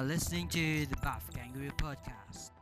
[0.00, 2.56] Are listening to the Buff Kangaroo Podcast.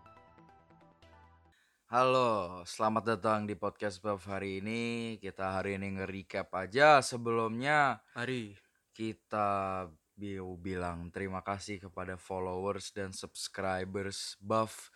[1.86, 5.14] Halo, selamat datang di podcast Buff hari ini.
[5.22, 6.98] Kita hari ini nge-recap aja.
[6.98, 8.58] Sebelumnya Hari.
[8.90, 9.86] kita
[10.18, 14.90] bi- bilang terima kasih kepada followers dan subscribers Buff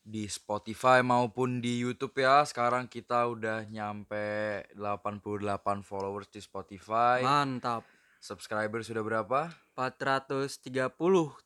[0.00, 2.48] di Spotify maupun di YouTube ya.
[2.48, 7.20] Sekarang kita udah nyampe 88 followers di Spotify.
[7.20, 7.84] Mantap.
[8.22, 9.50] Subscriber sudah berapa?
[9.74, 10.62] 430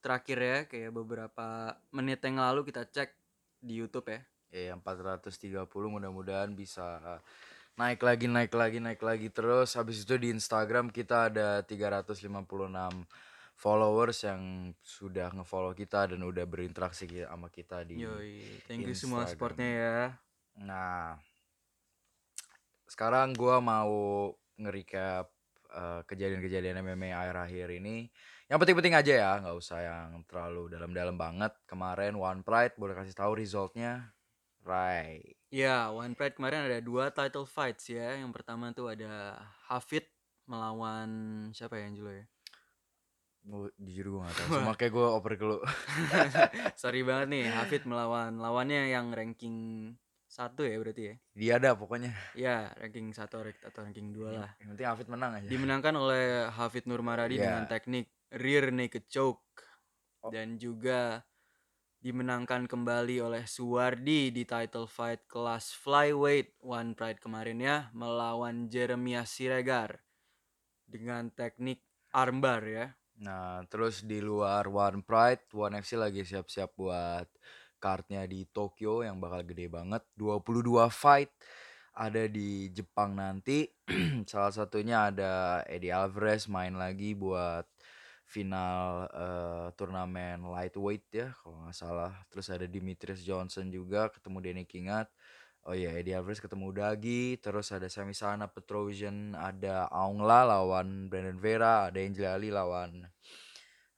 [0.04, 3.16] terakhir ya kayak beberapa menit yang lalu kita cek
[3.64, 4.20] di YouTube ya.
[4.52, 5.40] Ya, 430
[5.72, 7.00] mudah-mudahan bisa
[7.80, 9.72] naik lagi, naik lagi, naik lagi terus.
[9.72, 12.28] Habis itu di Instagram kita ada 356
[13.56, 19.24] followers yang sudah ngefollow kita dan udah berinteraksi sama kita di Yoi, thank you semua
[19.24, 19.32] Instagram.
[19.32, 20.00] supportnya ya.
[20.60, 21.16] Nah,
[22.84, 25.35] sekarang gua mau nge-recap
[25.76, 28.08] eh, kejadian-kejadian MMA akhir-akhir ini.
[28.48, 31.52] Yang penting-penting aja ya, nggak usah yang terlalu dalam-dalam banget.
[31.68, 34.16] Kemarin One Pride boleh kasih tahu resultnya.
[34.64, 35.36] Right.
[35.52, 38.16] Ya, One Pride kemarin ada dua title fights ya.
[38.18, 39.38] Yang pertama tuh ada
[39.70, 40.08] Hafid
[40.46, 41.10] melawan
[41.52, 42.24] siapa ya Angelo ya?
[43.46, 45.58] Gue jujur gue gak tau Cuma kayak gue oper ke lu
[46.82, 49.90] Sorry banget nih, Hafid melawan lawannya yang ranking
[50.36, 51.14] satu ya berarti ya.
[51.32, 54.50] Dia ada pokoknya Ya, ranking satu atau ranking dua lah.
[54.60, 57.44] Yang penting Hafid menang aja Dimenangkan oleh Hafid Nurmaradi Iya.
[57.48, 58.06] dengan teknik
[58.36, 59.40] rear naked choke
[60.20, 60.28] Oh.
[60.28, 61.22] dan juga
[61.96, 69.22] dimenangkan kembali oleh Suwardi di title fight kelas flyweight One Pride kemarin ya melawan Jeremiah
[69.22, 70.02] Siregar
[70.82, 71.78] dengan teknik
[72.10, 72.86] armbar ya.
[73.22, 77.26] Nah terus di luar One Pride One FC lagi siap-siap buat
[77.78, 80.02] cardnya di Tokyo yang bakal gede banget.
[80.18, 81.30] 22 fight
[81.96, 83.64] ada di Jepang nanti.
[84.30, 87.64] Salah satunya ada Eddie Alvarez main lagi buat
[88.26, 92.12] final eh, turnamen lightweight ya kalau nggak salah.
[92.28, 95.08] Terus ada Demetrius Johnson juga ketemu Danny Kingat.
[95.66, 97.38] Oh iya Eddie Alvarez ketemu Dagi.
[97.38, 103.06] Terus ada Sami Sana Petrosian ada Aung La lawan Brandon Vera ada Angel Ali lawan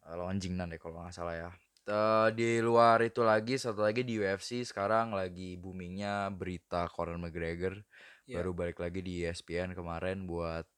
[0.06, 1.50] eh, lawan Jingnan deh kalau nggak salah ya
[1.88, 7.80] Eh, di luar itu lagi satu lagi di UFC sekarang lagi boomingnya berita Conor McGregor
[8.28, 8.44] Ya.
[8.44, 10.68] baru balik lagi di ESPN kemarin buat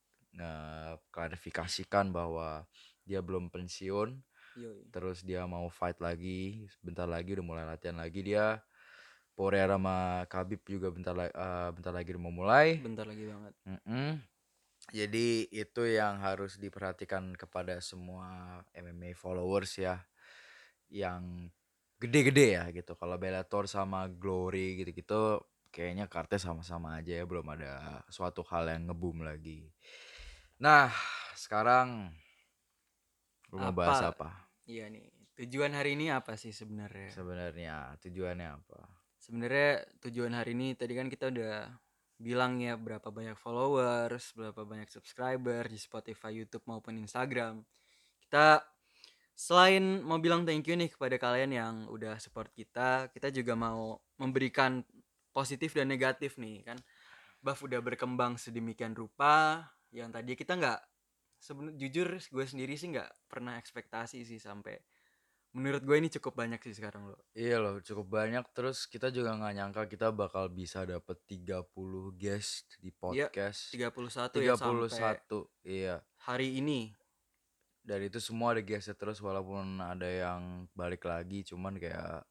[1.10, 2.62] klarifikasikan bahwa
[3.02, 4.22] dia belum pensiun
[4.54, 4.86] Yoi.
[4.94, 8.62] terus dia mau fight lagi bentar lagi udah mulai latihan lagi dia
[9.34, 11.34] Poirier sama Khabib juga bentar lagi
[11.74, 13.52] bentar lagi udah mau mulai Bentar lagi banget.
[13.66, 14.10] Mm-mm.
[14.94, 20.06] Jadi itu yang harus diperhatikan kepada semua MMA followers ya
[20.90, 21.48] yang
[21.96, 22.98] gede-gede ya gitu.
[22.98, 25.40] Kalau Bellator sama Glory gitu-gitu
[25.70, 29.70] kayaknya kartnya sama-sama aja ya belum ada suatu hal yang ngebum lagi.
[30.58, 30.90] Nah,
[31.38, 32.10] sekarang
[33.54, 34.50] lu mau bahas apa?
[34.66, 35.06] Iya nih.
[35.40, 37.08] Tujuan hari ini apa sih sebenarnya?
[37.14, 38.80] Sebenarnya tujuannya apa?
[39.16, 41.70] Sebenarnya tujuan hari ini tadi kan kita udah
[42.20, 47.64] bilang ya berapa banyak followers, berapa banyak subscriber di Spotify, YouTube maupun Instagram.
[48.20, 48.60] Kita
[49.34, 53.98] selain mau bilang thank you nih kepada kalian yang udah support kita, kita juga mau
[54.20, 54.84] memberikan
[55.30, 56.78] positif dan negatif nih kan.
[57.40, 60.80] Buff udah berkembang sedemikian rupa yang tadi kita nggak
[61.40, 64.76] sebenarnya jujur gue sendiri sih nggak pernah ekspektasi sih sampai
[65.50, 67.18] menurut gue ini cukup banyak sih sekarang loh.
[67.34, 68.44] Iya loh, cukup banyak.
[68.54, 71.66] Terus kita juga nggak nyangka kita bakal bisa dapet 30
[72.14, 73.74] guest di Iya, podcast.
[73.74, 75.96] 31 ya sampai 31, iya.
[76.22, 76.94] hari ini
[77.90, 82.22] Dan itu semua ada guestnya terus walaupun ada yang balik lagi, cuman kayak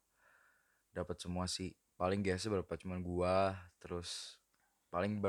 [0.96, 1.76] dapat semua sih.
[2.00, 2.80] Paling guestnya berapa?
[2.80, 4.40] Cuman gua, terus
[4.88, 5.20] paling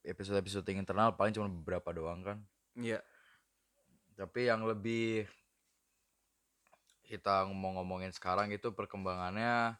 [0.00, 2.38] episode-episode yang internal paling cuma beberapa doang kan.
[2.80, 3.04] ya
[4.16, 5.28] Tapi yang lebih
[7.04, 9.76] kita ngomong-ngomongin sekarang itu perkembangannya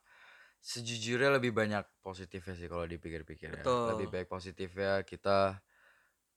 [0.61, 3.65] sejujurnya lebih banyak positifnya sih kalau dipikir-pikir ya.
[3.65, 5.65] Lebih baik positifnya kita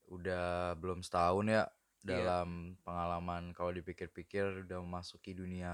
[0.07, 1.67] udah belum setahun ya
[1.99, 2.23] Iya.
[2.23, 5.73] dalam pengalaman kalau dipikir-pikir udah memasuki dunia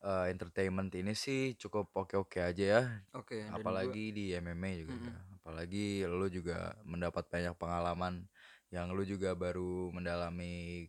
[0.00, 2.82] eh, entertainment ini sih cukup oke-oke aja ya.
[3.12, 5.08] oke dan gua- Apalagi di MMA juga Mm-mm.
[5.08, 5.18] ya.
[5.36, 8.24] Apalagi lu juga mendapat banyak pengalaman
[8.68, 10.86] yang lu juga baru mendalami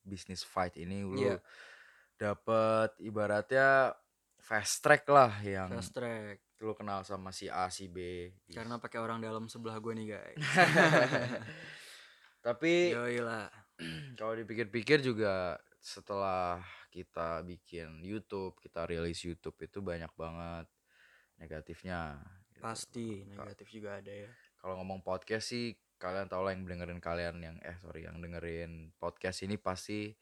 [0.00, 1.36] bisnis fight ini lu Iya.
[2.16, 3.92] dapat ibaratnya
[4.38, 9.02] fast track lah yang fast track lu kenal sama si A si B karena pakai
[9.02, 10.38] orang dalam sebelah gue nih guys
[12.46, 13.50] tapi Yoi lah.
[14.18, 16.62] kalau dipikir-pikir juga setelah
[16.94, 20.66] kita bikin YouTube kita rilis YouTube itu banyak banget
[21.42, 22.22] negatifnya
[22.54, 22.62] gitu.
[22.62, 24.30] pasti negatif juga ada ya.
[24.62, 28.94] kalau ngomong podcast sih kalian tau lah yang dengerin kalian yang eh sorry yang dengerin
[28.96, 30.14] podcast ini pasti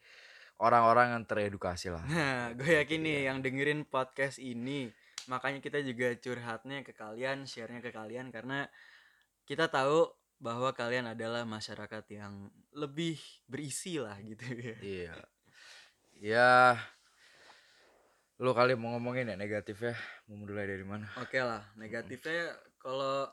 [0.63, 2.05] orang-orang yang teredukasi lah.
[2.07, 4.87] Nah, gue yakin nih yang dengerin podcast ini,
[5.27, 8.71] makanya kita juga curhatnya ke kalian, share-nya ke kalian karena
[9.51, 10.07] kita tahu
[10.39, 13.17] bahwa kalian adalah masyarakat yang lebih
[13.49, 14.77] berisi lah gitu ya.
[14.83, 15.15] iya
[16.19, 16.53] ya
[18.43, 19.95] lu kali mau ngomongin ya negatifnya
[20.27, 22.51] mau mulai dari mana Oke lah, negatifnya
[22.83, 23.31] kalau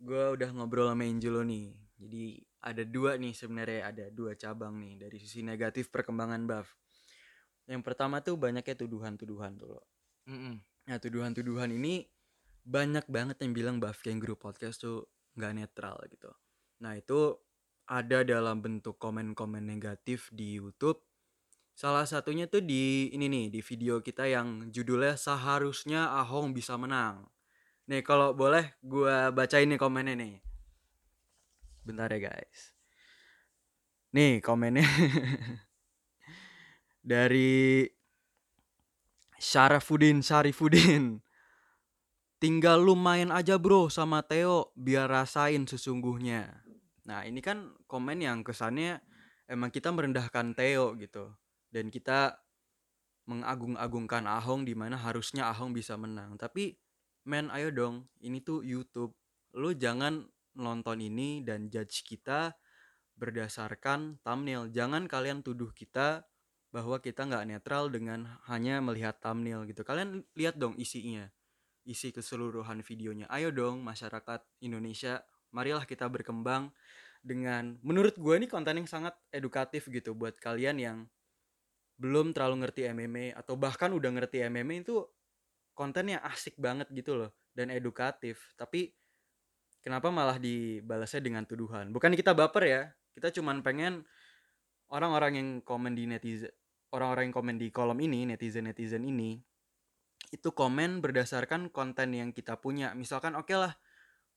[0.00, 2.24] gue udah ngobrol sama Angelo nih, jadi
[2.64, 6.68] ada dua nih sebenarnya ada dua cabang nih dari sisi negatif perkembangan buff.
[7.68, 9.84] Yang pertama tuh banyaknya tuduhan-tuduhan tuh loh.
[10.88, 12.08] Nah tuduhan-tuduhan ini
[12.64, 16.30] banyak banget yang bilang Buff Kangaroo Podcast tuh nggak netral gitu.
[16.82, 17.36] Nah itu
[17.90, 21.02] ada dalam bentuk komen-komen negatif di YouTube.
[21.74, 27.26] Salah satunya tuh di ini nih di video kita yang judulnya seharusnya Ahong bisa menang.
[27.90, 30.34] Nih kalau boleh gua bacain nih komennya nih.
[31.82, 32.76] Bentar ya guys.
[34.14, 34.84] Nih komennya
[37.10, 37.88] dari
[39.40, 41.24] Syarafuddin Syarifuddin.
[42.40, 46.64] Tinggal lu main aja bro sama Theo biar rasain sesungguhnya.
[47.04, 49.04] Nah ini kan komen yang kesannya
[49.44, 51.36] emang kita merendahkan Theo gitu.
[51.68, 52.40] Dan kita
[53.28, 56.40] mengagung-agungkan Ahong di mana harusnya Ahong bisa menang.
[56.40, 56.80] Tapi
[57.28, 59.12] men ayo dong ini tuh YouTube.
[59.52, 60.24] Lu jangan
[60.56, 62.56] nonton ini dan judge kita
[63.20, 64.72] berdasarkan thumbnail.
[64.72, 66.24] Jangan kalian tuduh kita
[66.72, 69.84] bahwa kita nggak netral dengan hanya melihat thumbnail gitu.
[69.84, 71.28] Kalian lihat dong isinya,
[71.84, 73.26] isi keseluruhan videonya.
[73.32, 76.70] Ayo dong masyarakat Indonesia, marilah kita berkembang
[77.20, 80.98] dengan menurut gue ini konten yang sangat edukatif gitu buat kalian yang
[82.00, 85.04] belum terlalu ngerti MMA atau bahkan udah ngerti MMA itu
[85.76, 88.56] kontennya asik banget gitu loh dan edukatif.
[88.56, 88.88] Tapi
[89.84, 91.92] kenapa malah dibalasnya dengan tuduhan?
[91.92, 94.08] Bukan kita baper ya, kita cuman pengen
[94.88, 96.50] orang-orang yang komen di netizen
[96.90, 99.38] orang-orang yang komen di kolom ini netizen netizen ini
[100.30, 102.94] itu komen berdasarkan konten yang kita punya.
[102.94, 103.74] Misalkan oke lah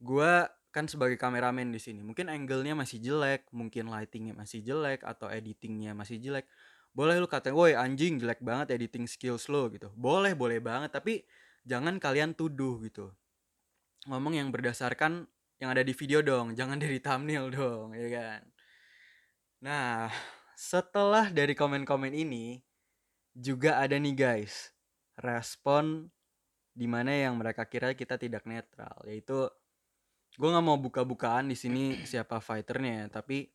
[0.01, 0.33] gue
[0.73, 5.93] kan sebagai kameramen di sini mungkin angle-nya masih jelek mungkin lightingnya masih jelek atau editingnya
[5.93, 6.49] masih jelek.
[6.93, 9.93] Boleh lu katain woi anjing jelek banget editing skills lo gitu.
[9.93, 11.21] Boleh boleh banget tapi
[11.61, 13.13] jangan kalian tuduh gitu.
[14.09, 15.29] Ngomong yang berdasarkan
[15.61, 18.41] yang ada di video dong jangan dari thumbnail dong ya kan?
[19.61, 20.09] Nah
[20.57, 22.61] setelah dari komen-komen ini
[23.33, 24.73] juga ada nih guys
[25.19, 26.09] respon
[26.73, 29.45] di mana yang mereka kira kita tidak netral yaitu
[30.33, 33.45] gue nggak mau buka-bukaan di sini siapa fighternya tapi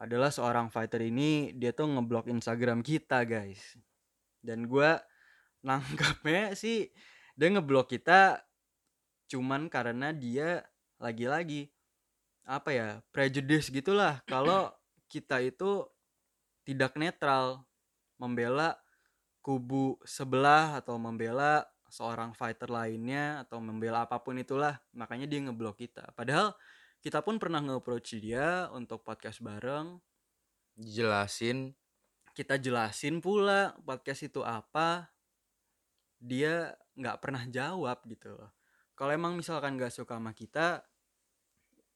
[0.00, 3.76] adalah seorang fighter ini dia tuh ngeblok Instagram kita guys.
[4.40, 4.96] Dan gue
[5.68, 6.88] nangkapnya sih
[7.36, 8.40] dia ngeblok kita
[9.28, 10.64] cuman karena dia
[10.96, 11.68] lagi-lagi
[12.48, 14.24] apa ya prejudice gitulah.
[14.24, 14.72] Kalau
[15.12, 15.84] kita itu
[16.64, 17.68] tidak netral
[18.16, 18.80] membela
[19.40, 25.82] kubu sebelah atau membela seorang fighter lainnya atau membela apa pun itulah makanya dia ngeblok
[25.82, 26.12] kita.
[26.14, 26.54] Padahal
[27.00, 29.98] kita pun pernah nge-approach dia untuk podcast bareng.
[30.76, 31.74] Jelasin
[32.40, 35.10] kita jelasin pula podcast itu apa.
[36.20, 38.52] Dia nggak pernah jawab gitu loh.
[38.94, 40.84] Kalau emang misalkan nggak suka sama kita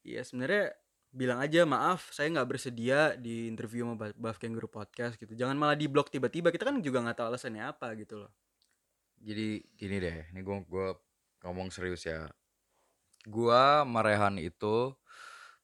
[0.05, 0.77] ya sebenarnya
[1.15, 5.39] bilang aja maaf saya nggak bersedia di interview sama Buff Kangaroo Podcast gitu.
[5.39, 8.33] Jangan malah di blok tiba-tiba kita kan juga nggak tahu alasannya apa gitu loh.
[9.23, 10.99] Jadi gini deh ini gue gua
[11.47, 12.27] ngomong serius ya.
[13.25, 14.93] Gua Marehan itu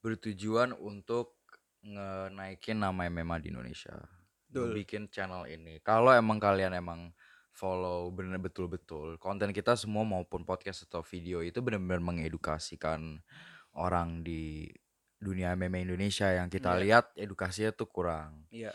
[0.00, 1.34] bertujuan untuk
[1.82, 3.98] ngenaikin nama MMA di Indonesia.
[4.50, 4.82] Betul.
[4.82, 5.78] bikin channel ini.
[5.82, 7.14] Kalau emang kalian emang
[7.54, 13.20] follow bener betul-betul konten kita semua maupun podcast atau video itu benar-benar mengedukasikan
[13.76, 14.70] orang di
[15.20, 16.80] dunia MMA Indonesia yang kita Iya.
[16.82, 18.48] lihat edukasinya tuh kurang.
[18.48, 18.72] Iya.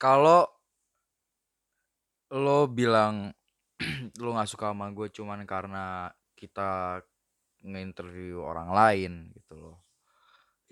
[0.00, 0.48] Kalau
[2.32, 3.28] lo bilang
[4.24, 6.98] lo nggak suka sama gue cuman karena kita
[7.62, 9.76] nge-interview orang lain gitu loh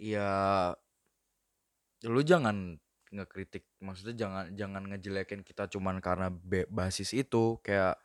[0.01, 0.73] ya
[2.09, 2.81] lu jangan
[3.13, 8.01] ngekritik maksudnya jangan jangan ngejelekin kita cuman karena be- basis itu kayak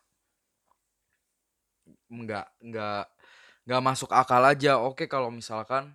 [2.11, 3.03] nggak nggak
[3.65, 4.77] nggak masuk akal aja.
[4.81, 5.93] Oke kalau misalkan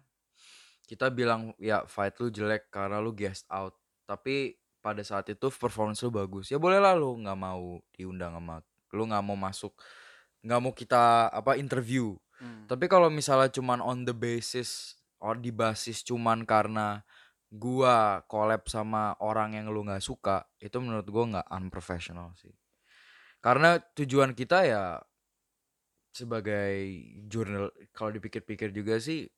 [0.91, 3.79] kita bilang ya fight lu jelek karena lu guest out.
[4.11, 6.51] Tapi pada saat itu performance lu bagus.
[6.51, 8.59] Ya boleh lah lu nggak mau diundang sama
[8.91, 9.71] lu nggak mau masuk
[10.43, 12.19] nggak mau kita apa interview.
[12.41, 12.65] Hmm.
[12.65, 17.05] tapi kalau misalnya cuman on the basis or di basis cuman karena
[17.53, 22.57] gua collab sama orang yang lu nggak suka itu menurut gua nggak unprofessional sih.
[23.45, 24.97] Karena tujuan kita ya
[26.17, 26.81] sebagai
[27.29, 29.29] jurnal kalau dipikir-pikir juga sih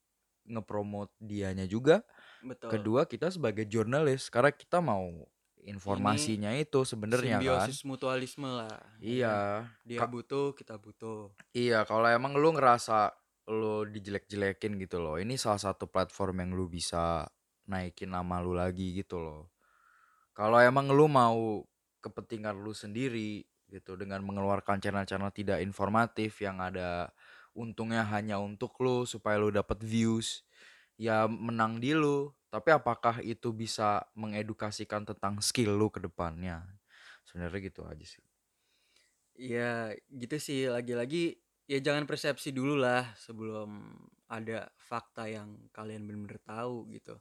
[0.48, 2.02] ngepromot dianya juga
[2.42, 5.26] betul kedua kita sebagai jurnalis karena kita mau
[5.62, 7.42] informasinya itu sebenarnya kan.
[7.42, 8.98] simbiosis mutualisme lah ya kan?
[8.98, 9.38] Iya.
[9.86, 13.12] dia Ka- butuh kita butuh Iya, kalau emang lu ngerasa
[13.52, 15.18] lu dijelek-jelekin gitu loh.
[15.18, 17.26] Ini salah satu platform yang lu bisa
[17.68, 19.50] naikin nama lu lagi gitu loh.
[20.32, 21.62] Kalau emang lu mau
[22.00, 27.08] kepentingan lu sendiri gitu dengan mengeluarkan channel-channel tidak informatif yang ada
[27.56, 30.44] untungnya hanya untuk lu supaya lu dapat views,
[31.00, 32.32] ya menang di lu.
[32.52, 36.64] Tapi apakah itu bisa mengedukasikan tentang skill lu ke depannya?
[37.28, 38.22] Sebenarnya gitu aja sih.
[39.36, 43.96] ya gitu sih lagi-lagi ya jangan persepsi dulu lah sebelum
[44.28, 47.16] ada fakta yang kalian bener-bener tahu gitu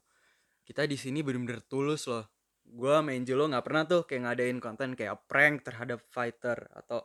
[0.68, 2.26] kita di sini bener-bener tulus loh
[2.68, 7.04] gua main Jolo nggak pernah tuh kayak ngadain konten kayak prank terhadap fighter atau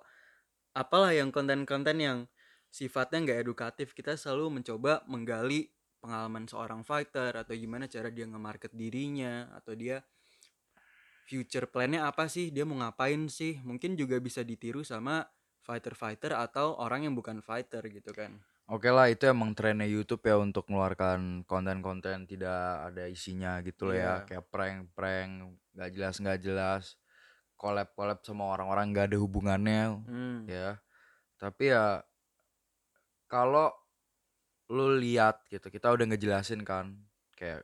[0.76, 2.18] apalah yang konten-konten yang
[2.76, 3.96] sifatnya nggak edukatif.
[3.96, 10.04] Kita selalu mencoba menggali pengalaman seorang fighter atau gimana cara dia nge-market dirinya atau dia
[11.26, 13.64] future plannya apa sih dia mau ngapain sih.
[13.64, 15.24] Mungkin juga bisa ditiru sama
[15.64, 18.36] fighter-fighter atau orang yang bukan fighter gitu kan.
[18.66, 23.96] Oke lah itu emang trennya YouTube ya untuk mengeluarkan konten-konten tidak ada isinya gitu loh
[23.96, 24.02] ya.
[24.02, 24.14] Iya.
[24.26, 25.30] kayak prank-prank
[25.74, 26.84] nggak jelas nggak jelas.
[27.56, 30.38] Collab-collab sama orang-orang nggak ada hubungannya hmm.
[30.44, 30.76] ya.
[31.40, 32.04] Tapi ya
[33.26, 33.70] kalau
[34.70, 36.98] lu lihat gitu kita udah ngejelasin kan
[37.38, 37.62] kayak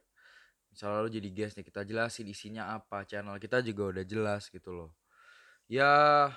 [0.71, 4.71] misalnya lu jadi guest nih kita jelasin isinya apa channel kita juga udah jelas gitu
[4.71, 4.91] loh.
[5.67, 6.31] Ya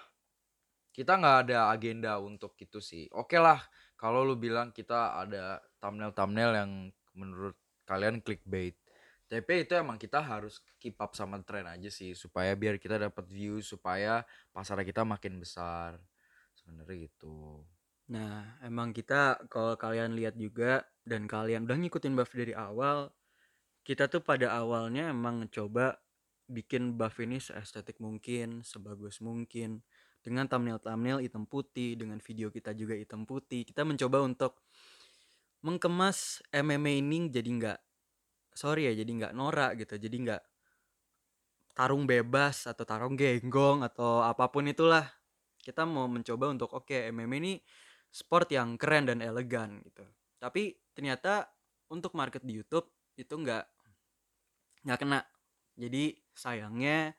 [0.95, 3.05] kita nggak ada agenda untuk itu sih.
[3.13, 3.61] Oke lah
[3.99, 6.71] kalau lu bilang kita ada thumbnail-thumbnail yang
[7.13, 7.55] menurut
[7.85, 8.75] kalian clickbait
[9.25, 13.25] tapi itu emang kita harus keep up sama tren aja sih supaya biar kita dapat
[13.25, 14.21] views supaya
[14.53, 15.97] pasar kita makin besar.
[16.53, 17.65] Sebenarnya gitu
[18.05, 23.09] Nah, emang kita kalau kalian lihat juga dan kalian udah ngikutin buff dari awal,
[23.81, 25.97] kita tuh pada awalnya emang coba
[26.45, 29.81] bikin buff ini seestetik mungkin, sebagus mungkin
[30.21, 33.65] dengan thumbnail-thumbnail hitam putih, dengan video kita juga hitam putih.
[33.65, 34.61] Kita mencoba untuk
[35.65, 37.79] mengkemas MMA ini jadi nggak
[38.53, 40.43] sorry ya, jadi nggak norak gitu, jadi nggak
[41.73, 45.09] tarung bebas atau tarung genggong atau apa pun itulah.
[45.57, 47.53] Kita mau mencoba untuk oke MMA ini
[48.15, 50.07] sport yang keren dan elegan gitu.
[50.39, 51.51] Tapi ternyata
[51.91, 52.87] untuk market di YouTube
[53.19, 53.65] itu nggak
[54.87, 55.19] nggak kena.
[55.75, 57.11] Jadi sayangnya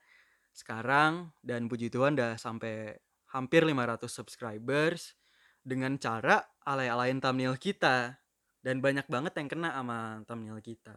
[0.56, 2.96] sekarang dan puji Tuhan udah sampai
[3.36, 5.12] hampir 500 subscribers
[5.60, 8.16] dengan cara alay-alain thumbnail kita
[8.64, 10.96] dan banyak banget yang kena sama thumbnail kita.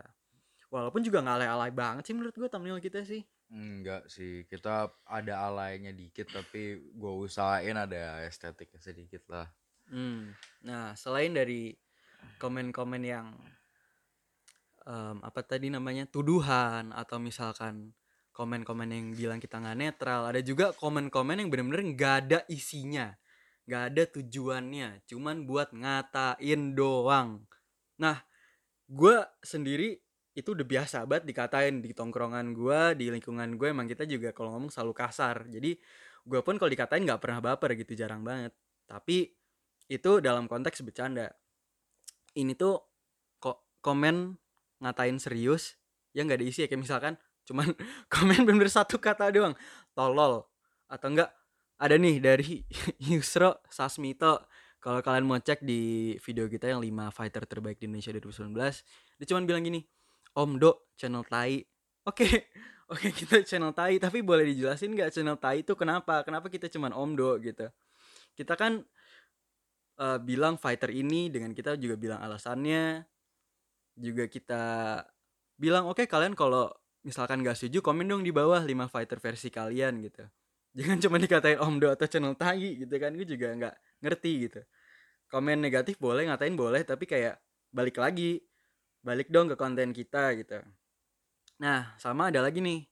[0.72, 3.26] Walaupun juga nggak alay-alay banget sih menurut gue thumbnail kita sih.
[3.50, 9.50] Enggak sih, kita ada alaynya dikit tapi gue usahain ada estetiknya sedikit lah.
[9.90, 10.34] Hmm.
[10.66, 11.74] Nah, selain dari
[12.38, 13.34] komen-komen yang
[14.86, 17.94] em, apa tadi namanya tuduhan atau misalkan
[18.34, 23.12] komen-komen yang bilang kita nggak netral, ada juga komen-komen yang bener-bener nggak ada isinya,
[23.68, 27.44] nggak ada tujuannya, cuman buat ngatain doang.
[28.00, 28.24] Nah,
[28.88, 30.00] gue sendiri
[30.38, 34.56] itu udah biasa banget dikatain di tongkrongan gue, di lingkungan gue emang kita juga kalau
[34.56, 35.52] ngomong selalu kasar.
[35.52, 35.76] Jadi
[36.24, 38.56] gue pun kalau dikatain nggak pernah baper gitu, jarang banget.
[38.88, 39.39] Tapi
[39.90, 41.34] itu dalam konteks bercanda.
[42.38, 42.78] Ini tuh
[43.42, 44.38] kok komen
[44.80, 45.76] ngatain serius
[46.14, 47.74] yang nggak ada isi ya kayak misalkan cuman
[48.14, 49.58] komen bener satu kata doang.
[49.98, 50.46] Tolol.
[50.86, 51.34] Atau enggak
[51.82, 52.62] ada nih dari
[53.10, 54.46] Yusro Sasmito.
[54.80, 58.56] Kalau kalian mau cek di video kita yang 5 fighter terbaik di Indonesia 2019
[59.20, 59.84] dia cuman bilang gini
[60.40, 61.60] Om Do channel tai.
[62.08, 62.48] Oke
[62.94, 66.24] oke kita channel tai tapi boleh dijelasin nggak channel tai itu kenapa?
[66.24, 67.68] Kenapa kita cuman Om Do gitu?
[68.40, 68.88] Kita kan
[70.00, 73.04] eh, bilang fighter ini dengan kita juga bilang alasannya
[74.00, 74.64] juga kita
[75.60, 76.72] bilang oke kalian kalau
[77.04, 80.24] misalkan gak setuju komen dong di bawah 5 fighter versi kalian gitu.
[80.78, 83.12] Jangan cuma dikatain omdo atau channel tai gitu kan.
[83.12, 83.76] Gue juga nggak
[84.06, 84.62] ngerti gitu.
[85.30, 87.38] Komen negatif boleh ngatain boleh tapi kayak
[87.70, 88.42] balik lagi
[89.04, 90.62] balik dong ke konten kita gitu.
[91.60, 92.88] Nah sama ada lagi nih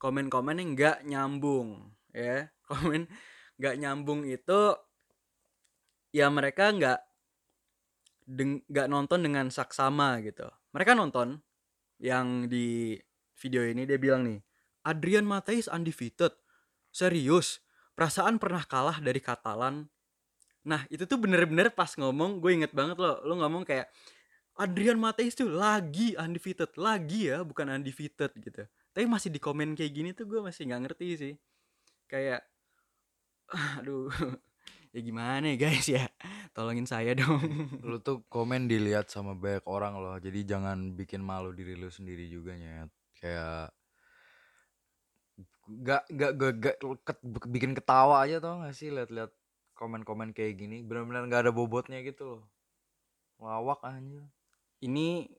[0.00, 2.48] komen-komen yang nggak nyambung ya.
[2.68, 3.08] Komen
[3.60, 4.60] nggak nyambung itu
[6.10, 7.00] ya mereka nggak
[8.70, 10.46] nggak nonton dengan saksama gitu.
[10.70, 11.42] Mereka nonton
[11.98, 12.94] yang di
[13.40, 14.38] video ini dia bilang nih
[14.86, 16.34] Adrian Mateis undefeated.
[16.90, 17.62] Serius
[17.94, 19.86] perasaan pernah kalah dari Katalan
[20.60, 23.88] nah itu tuh bener-bener pas ngomong gue inget banget loh lo ngomong kayak
[24.60, 28.68] Adrian Mateis tuh lagi undefeated lagi ya bukan undefeated gitu.
[28.92, 31.34] Tapi masih di komen kayak gini tuh gue masih nggak ngerti sih.
[32.04, 32.44] Kayak
[33.80, 34.12] aduh
[34.90, 36.04] ya gimana ya guys ya
[36.54, 37.38] tolongin saya dong
[37.88, 42.28] Lu tuh komen dilihat sama banyak orang loh, jadi jangan bikin malu diri lu sendiri
[42.28, 42.90] juga nyet.
[43.16, 43.72] Kayak
[45.70, 49.30] Gak gak gak, gak ket- bikin ketawa aja tau gak sih lihat-lihat
[49.78, 50.82] komen-komen kayak gini.
[50.84, 52.42] Benar-benar nggak ada bobotnya gitu loh.
[53.40, 54.26] Lawak anjir.
[54.82, 55.30] Ini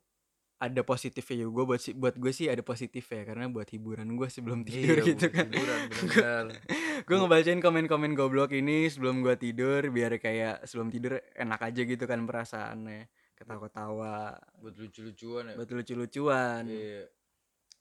[0.62, 4.30] ada positifnya juga buat si- buat gue sih ada positif ya karena buat hiburan gue
[4.30, 5.50] sebelum tidur Iya, gitu kan.
[5.50, 6.46] hiburan,
[7.10, 12.06] gue ngebacain komen-komen goblok ini sebelum gue tidur biar kayak sebelum tidur enak aja gitu
[12.06, 15.56] kan perasaannya ketawa-ketawa buat lucu-lucuan ya.
[15.58, 17.10] buat lucu-lucuan Iya.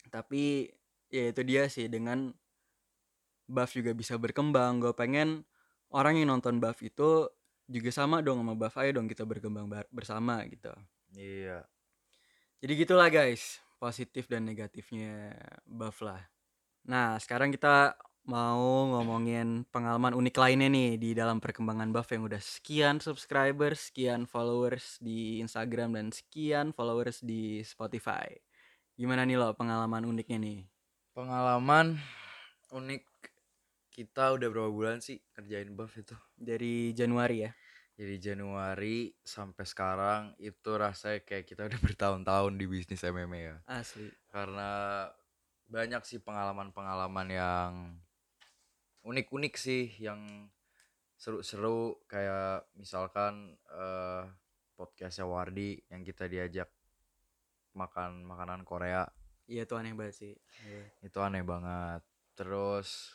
[0.09, 0.73] tapi
[1.07, 2.33] ya itu dia sih dengan
[3.45, 5.45] buff juga bisa berkembang gue pengen
[5.91, 7.29] orang yang nonton buff itu
[7.67, 10.73] juga sama dong sama buff ayo dong kita berkembang bersama gitu
[11.13, 11.67] Iya.
[12.61, 15.33] Jadi gitulah guys positif dan negatifnya
[15.65, 16.21] buff lah.
[16.85, 17.97] Nah sekarang kita
[18.29, 24.29] mau ngomongin pengalaman unik lainnya nih di dalam perkembangan buff yang udah sekian subscribers sekian
[24.29, 28.29] followers di Instagram dan sekian followers di Spotify.
[29.01, 30.61] Gimana nih lo pengalaman uniknya nih?
[31.17, 31.97] Pengalaman
[32.69, 33.03] unik
[33.89, 36.15] kita udah berapa bulan sih kerjain buff itu?
[36.41, 37.51] dari Januari ya
[38.01, 43.57] Jadi Januari sampai sekarang itu rasanya kayak kita udah bertahun-tahun di bisnis MMA ya.
[43.69, 44.09] asli.
[44.33, 45.05] Karena
[45.69, 47.73] banyak sih pengalaman-pengalaman yang
[49.05, 50.49] unik-unik sih yang
[51.21, 52.01] seru-seru.
[52.09, 54.25] Kayak misalkan eh
[54.81, 56.73] podcastnya Wardi yang kita diajak
[57.77, 59.05] makan makanan Korea.
[59.45, 60.33] Iya tuh aneh banget sih.
[60.65, 60.85] Iya.
[61.05, 62.01] itu aneh banget.
[62.33, 63.13] Terus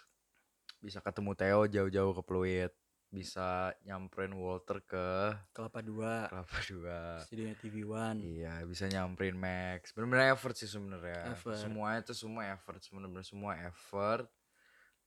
[0.78, 2.85] bisa ketemu Theo jauh-jauh ke Pluit
[3.16, 5.08] bisa nyamperin Walter ke
[5.56, 11.32] kelapa dua Kelapa Dua studionya TV One iya bisa nyamperin Max bener-bener effort sih sebenarnya
[11.32, 11.56] Effort.
[11.56, 14.28] semuanya itu semua effort bener-bener semua effort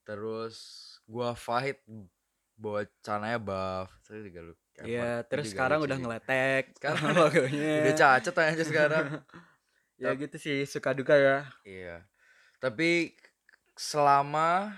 [0.09, 0.57] terus
[1.05, 1.85] gua fight
[2.59, 4.55] bawa cananya buff terus juga lu.
[4.83, 7.75] Iya, terus juga sekarang lucu udah ngeletek Sekarang logonya.
[7.83, 9.07] udah cacat aja sekarang
[10.03, 11.47] ya gitu sih, suka duka ya.
[11.66, 12.07] Iya.
[12.62, 13.14] Tapi
[13.79, 14.75] selama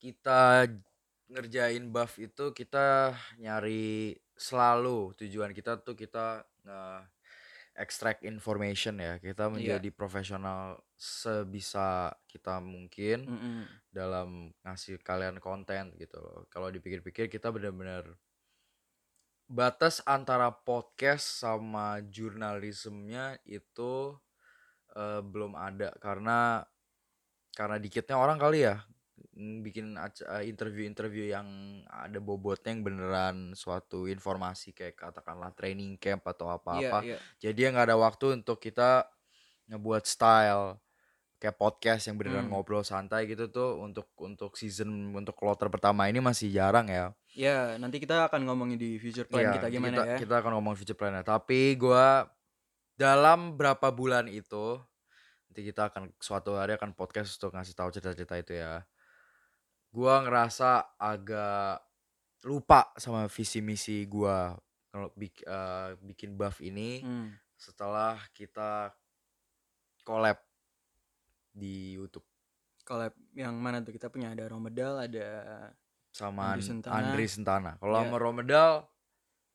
[0.00, 0.68] kita
[1.30, 6.82] ngerjain buff itu kita nyari selalu tujuan kita tuh kita nge
[7.80, 9.16] extract information ya.
[9.16, 9.54] Kita Iya.
[9.78, 13.62] menjadi profesional sebisa kita mungkin Mm-mm.
[13.88, 16.44] dalam ngasih kalian konten gitu loh.
[16.52, 18.18] Kalau dipikir-pikir kita benar-benar
[19.50, 24.14] batas antara podcast sama jurnalismenya itu
[24.94, 26.62] eh, belum ada karena
[27.50, 28.99] karena dikitnya orang kali ya mm,
[29.60, 31.46] bikin aca- eh, interview-interview yang
[31.86, 36.98] ada bobotnya yang beneran suatu informasi kayak katakanlah training camp atau Iya, apa-apa.
[37.04, 37.16] iya.
[37.38, 39.06] Jadi ya nggak ada waktu untuk kita
[39.68, 40.80] ngebuat style
[41.36, 42.52] kayak podcast yang beneran Hmm.
[42.52, 47.16] ngobrol santai gitu tuh untuk untuk season untuk kloter pertama ini masih jarang ya.
[47.32, 50.16] Ya, nanti kita akan ngomongin di future plan Iya, kita gimana kita, ya.
[50.18, 52.28] Kita akan ngomong future plan Tapi gua
[52.92, 54.76] dalam berapa bulan itu
[55.48, 58.84] nanti kita akan suatu hari akan podcast untuk ngasih tahu cerita-cerita itu ya.
[59.90, 61.82] Gua ngerasa agak
[62.42, 64.54] lupa sama visi misi gua
[64.88, 67.30] kalau bik- eh, bikin buff ini Hmm.
[67.54, 68.94] setelah kita
[70.02, 70.38] collab
[71.50, 72.24] di YouTube
[72.80, 73.94] Collab yang mana tuh?
[73.94, 75.28] Kita punya ada Romedal, ada
[76.10, 76.96] sama Andri An- Sentana.
[76.98, 77.70] Andri Sentana.
[77.78, 78.02] Kalau Iya.
[78.02, 78.70] sama Romedal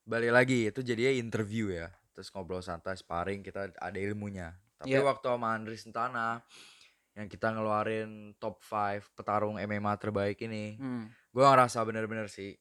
[0.05, 1.91] balik lagi itu jadinya interview ya.
[2.15, 4.55] Terus ngobrol santai sparring kita ada ilmunya.
[4.79, 5.03] Tapi Iya.
[5.03, 6.39] waktu sama Andri Sentana
[7.15, 11.31] yang kita ngeluarin top 5 petarung MMA terbaik ini, hmm.
[11.31, 12.51] gue ngerasa bener-bener sih.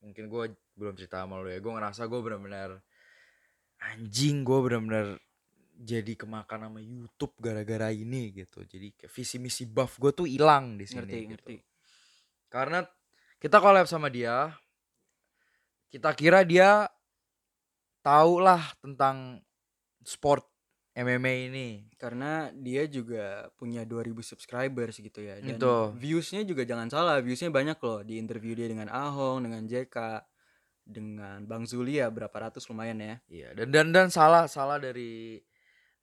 [0.00, 1.60] Mungkin gue belum cerita sama lu ya.
[1.60, 2.80] Gue ngerasa gue bener-bener
[3.82, 5.20] anjing gue bener-bener
[5.82, 8.64] jadi kemakan sama YouTube gara-gara ini gitu.
[8.64, 11.04] Jadi kayak visi misi buff gue tuh hilang di sini.
[11.04, 11.30] ngerti, gitu.
[11.36, 11.56] ngerti.
[12.48, 12.80] Karena
[13.36, 14.54] kita collab sama dia,
[15.92, 16.88] kita kira dia
[18.00, 19.42] tahu lah tentang
[20.00, 20.51] sport
[20.92, 21.68] MMA ini.
[21.96, 25.40] Karena dia juga punya 2000 subscribers gitu ya.
[25.40, 25.96] Dan Itu.
[25.96, 29.96] viewsnya juga jangan salah, viewsnya banyak loh di interview dia dengan Ahong, dengan JK,
[30.82, 33.16] dengan Bang Zuli ya berapa ratus lumayan ya.
[33.30, 35.38] Iya, dan dan dan salah salah dari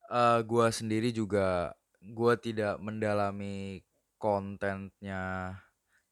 [0.09, 3.83] eh, gua sendiri juga gua tidak mendalami
[4.15, 5.55] kontennya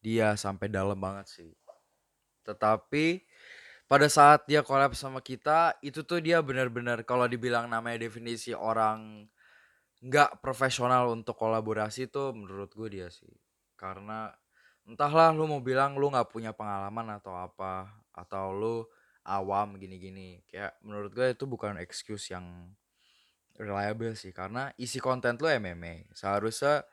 [0.04, 1.52] dia sampai dalam banget sih.
[2.44, 3.24] Tetapi
[3.88, 9.24] pada saat dia collab sama kita itu tuh dia benar-benar kalau dibilang namanya definisi orang
[10.04, 13.32] nggak profesional untuk kolaborasi tuh menurut gue dia sih.
[13.74, 14.28] Karena
[14.84, 18.84] entahlah lu mau bilang lu nggak punya pengalaman atau apa atau lu
[19.24, 20.44] awam gini-gini.
[20.44, 22.76] Kayak menurut gue itu bukan excuse yang
[23.58, 26.84] reliable sih karena isi konten lu MMA seharusnya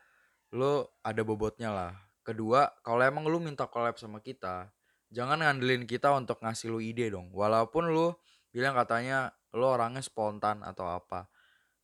[0.56, 1.94] lu ada bobotnya lah.
[2.24, 4.72] Kedua kalau emang lu minta collab sama kita
[5.12, 7.30] jangan ngandelin kita untuk ngasih lu ide dong.
[7.34, 8.14] Walaupun lu
[8.50, 11.28] bilang katanya lu orangnya spontan atau apa.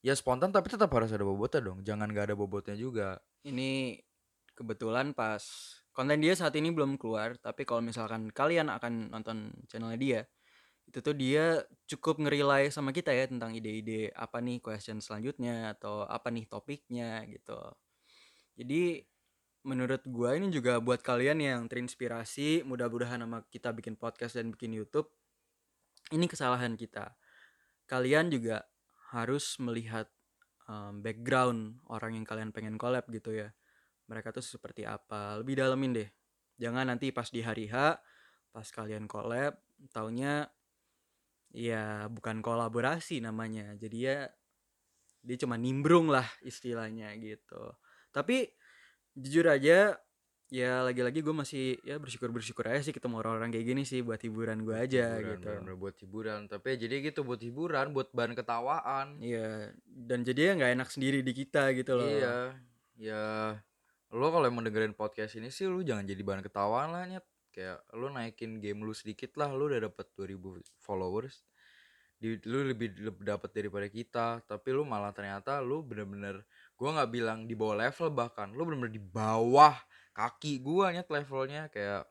[0.01, 1.79] Ya spontan tapi tetap harus ada bobotnya dong.
[1.85, 3.21] Jangan gak ada bobotnya juga.
[3.45, 4.01] Ini
[4.57, 5.41] kebetulan pas
[5.91, 10.21] konten dia saat ini belum keluar tapi kalau misalkan kalian akan nonton channelnya dia
[10.91, 16.03] itu tuh dia cukup ngerilai sama kita ya tentang ide-ide apa nih question selanjutnya atau
[16.03, 17.59] apa nih topiknya gitu.
[18.59, 18.99] Jadi
[19.61, 24.73] menurut gua ini juga buat kalian yang terinspirasi mudah-mudahan sama kita bikin podcast dan bikin
[24.73, 25.09] YouTube
[26.11, 27.15] ini kesalahan kita.
[27.87, 28.65] Kalian juga
[29.11, 30.07] harus melihat
[30.67, 33.51] um, background orang yang kalian pengen collab gitu ya.
[34.07, 36.09] Mereka tuh seperti apa lebih dalemin deh.
[36.59, 37.97] Jangan nanti pas di hari H
[38.51, 39.55] pas kalian collab
[39.95, 40.51] taunya
[41.55, 43.75] ya bukan kolaborasi namanya.
[43.79, 44.27] Jadi ya
[45.21, 47.77] dia cuma nimbrung lah istilahnya gitu.
[48.11, 48.51] Tapi
[49.15, 49.99] jujur aja
[50.51, 54.19] ya lagi-lagi gue masih ya bersyukur bersyukur aja sih ketemu orang-orang kayak gini sih buat
[54.19, 55.47] hiburan gue aja Hiburan, gitu.
[55.47, 56.39] bener-bener buat hiburan.
[56.51, 59.07] Tapi ya jadi gitu buat hiburan buat bahan ketawaan.
[59.23, 62.03] Iya, dan jadinya nggak enak sendiri di kita gitu loh.
[62.03, 62.51] iya
[62.99, 63.23] ya
[64.11, 67.25] lo kalau emang dengerin podcast ini sih lu jangan jadi bahan ketawaan lah nyet.
[67.55, 70.35] Kayak lu naikin game lu sedikit lah lu udah dapet 2000
[70.83, 71.47] followers.
[72.21, 76.43] Di, lu lebih, lebih dapat daripada kita tapi lu malah ternyata lu bener-bener
[76.81, 79.77] gua nggak bilang di bawah level bahkan lu bener-bener di bawah
[80.17, 82.09] kaki gua nyet levelnya kayak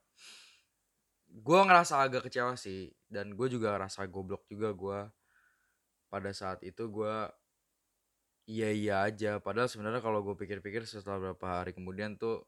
[1.27, 4.99] gua ngerasa agak kecewa sih dan gue juga ngerasa goblok juga gua
[6.07, 7.35] pada saat itu gua
[8.47, 12.47] iya iya aja padahal sebenarnya kalau gue pikir-pikir setelah beberapa hari kemudian tuh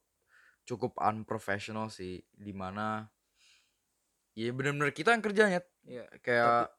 [0.67, 3.07] cukup unprofessional sih di mana
[4.35, 6.07] ya bener-bener kita yang kerjanya Iya.
[6.23, 6.71] kayak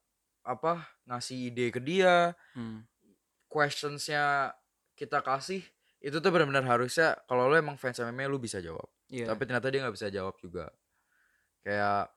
[0.43, 2.83] apa ngasih ide ke dia Hmm.
[3.47, 4.51] questionsnya
[4.93, 5.61] kita kasih
[6.03, 9.29] itu tuh benar-benar harusnya kalau lo emang fans MMA lu bisa jawab Iya.
[9.29, 10.73] tapi ternyata dia nggak bisa jawab juga
[11.63, 12.11] kayak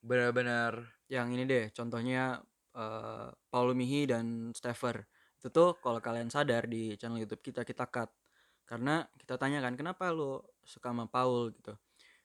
[0.00, 2.38] benar-benar Yang ini deh, contohnya
[2.70, 5.02] eh Paul Mihi dan Stever.
[5.42, 8.06] Itu tuh kalau kalian sadar di channel YouTube kita kita cut.
[8.62, 11.74] Karena kita tanya kan kenapa lu suka sama Paul gitu.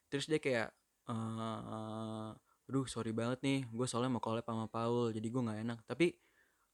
[0.05, 0.69] Terus dia kayak
[1.09, 2.29] eh
[2.69, 5.79] aduh sorry banget nih, gue soalnya mau collab sama Paul, jadi gue nggak enak.
[5.89, 6.13] Tapi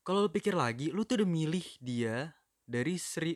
[0.04, 3.36] kalau lu pikir lagi, lu tuh udah milih dia dari seri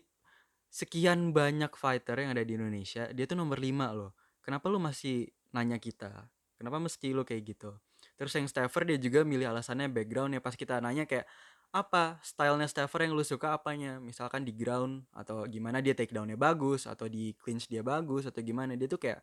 [0.69, 4.11] sekian banyak fighter yang ada di Indonesia, dia tuh nomor 5 loh.
[4.43, 6.27] Kenapa lu masih nanya kita?
[6.59, 7.71] Kenapa mesti lu kayak gitu?
[8.15, 11.27] Terus yang Stever dia juga milih alasannya background ya pas kita nanya kayak
[11.75, 16.87] apa stylenya Stever yang lu suka apanya misalkan di ground atau gimana dia takedownnya bagus
[16.87, 19.19] atau di clinch dia bagus atau gimana dia tuh kayak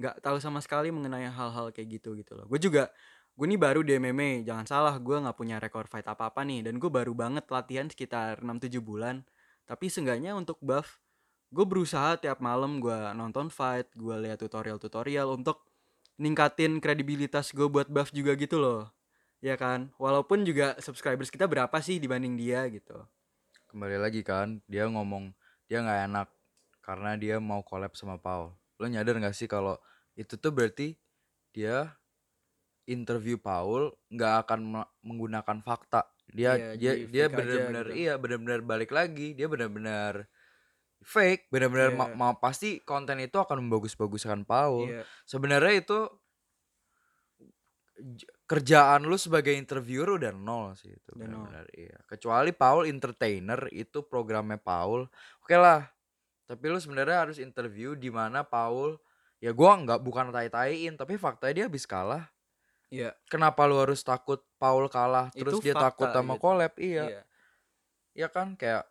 [0.00, 2.88] nggak tahu sama sekali mengenai hal-hal kayak gitu gitu loh gue juga
[3.36, 6.64] gue nih baru di MMA jangan salah gue nggak punya rekor fight apa apa nih
[6.64, 9.28] dan gue baru banget latihan sekitar 6-7 bulan.
[9.68, 11.04] Tapi seenggaknya untuk buff
[11.52, 15.68] gue berusaha tiap malam gue nonton fight gue lihat tutorial-tutorial untuk
[16.16, 18.88] ningkatin kredibilitas gue buat buff juga gitu loh.
[19.44, 19.92] Ya kan?
[20.00, 23.04] Walaupun juga subscribers kita berapa sih dibanding dia gitu.
[23.68, 25.36] Kembali lagi kan dia ngomong
[25.68, 26.28] dia nggak enak
[26.80, 28.56] karena dia mau collab sama Paul.
[28.80, 29.76] Lo nyadar nggak sih kalau
[30.16, 30.96] itu tuh berarti
[31.52, 32.00] dia
[32.86, 36.06] interview Paul nggak akan me- menggunakan fakta.
[36.26, 37.98] Dia Iya, dia dia benar-benar gitu.
[37.98, 39.34] iya benar-benar balik lagi.
[39.34, 40.26] Dia benar-benar
[41.02, 41.98] fake benar-benar Iya.
[41.98, 44.90] ma- ma- pasti konten itu akan membagus-baguskan Paul.
[44.90, 45.02] Iya.
[45.22, 45.98] sebenarnya itu
[48.44, 51.96] kerjaan lu sebagai interviewer udah nol sih itu benar-benar iya.
[52.04, 55.08] Kecuali Paul entertainer itu programnya Paul.
[55.40, 55.88] Oke lah
[56.46, 58.94] tapi lu sebenarnya harus interview di mana Paul
[59.42, 62.22] ya gua nggak bukan tai-taiin tapi faktanya dia habis kalah
[62.86, 63.10] Iya.
[63.26, 66.42] kenapa lu harus takut Paul kalah terus Itu dia takut fakta sama gitu.
[66.42, 67.22] collab iya Iya.
[68.14, 68.86] ya kan kayak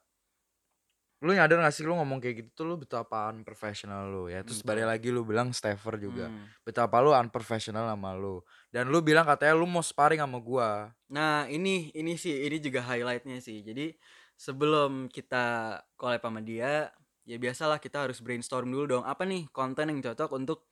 [1.24, 4.62] lu nyadar gak sih lu ngomong kayak gitu tuh lu betapa unprofessional lu ya terus
[4.62, 6.46] balik lagi lu bilang Stever juga Hmm.
[6.62, 11.48] betapa lu unprofessional sama lu dan lu bilang katanya lu mau sparring sama gua Nah
[11.48, 13.62] ini ini sih ini juga highlightnya sih.
[13.62, 13.94] Jadi
[14.36, 16.90] sebelum kita collab sama dia,
[17.24, 19.04] ya biasalah kita harus brainstorm dulu dong.
[19.06, 20.66] Apa nih konten yang cocok untuk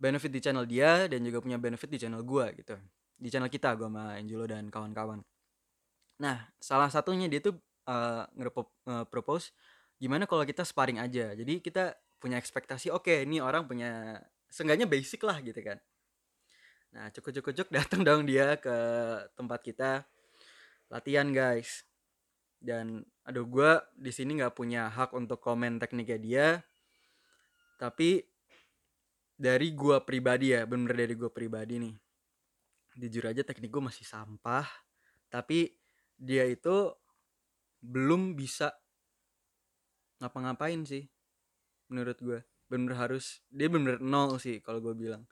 [0.00, 2.74] benefit di channel dia dan juga punya benefit di channel gua gitu.
[3.20, 5.20] Di channel kita gua sama Angelo dan kawan-kawan.
[6.24, 9.52] Nah salah satunya dia tuh uh, nge-propose
[10.00, 11.36] gimana kalau kita sparring aja.
[11.36, 14.16] Jadi kita punya ekspektasi oke ini orang punya
[14.48, 15.76] seenggaknya basic lah gitu kan.
[16.90, 18.76] Nah, cukup-cukup datang dong dia ke
[19.38, 19.90] tempat kita
[20.90, 21.86] latihan, guys.
[22.60, 26.48] Dan aduh gua di sini nggak punya hak untuk komen tekniknya dia.
[27.80, 28.20] Tapi
[29.40, 31.96] dari gua pribadi ya, bener dari gua pribadi nih.
[33.00, 34.68] Jujur aja teknik gua masih sampah,
[35.32, 35.72] tapi
[36.20, 36.92] dia itu
[37.80, 38.76] belum bisa
[40.20, 41.08] ngapa-ngapain sih
[41.88, 42.38] menurut gua.
[42.68, 45.24] Bener harus dia bener nol sih kalau gua bilang.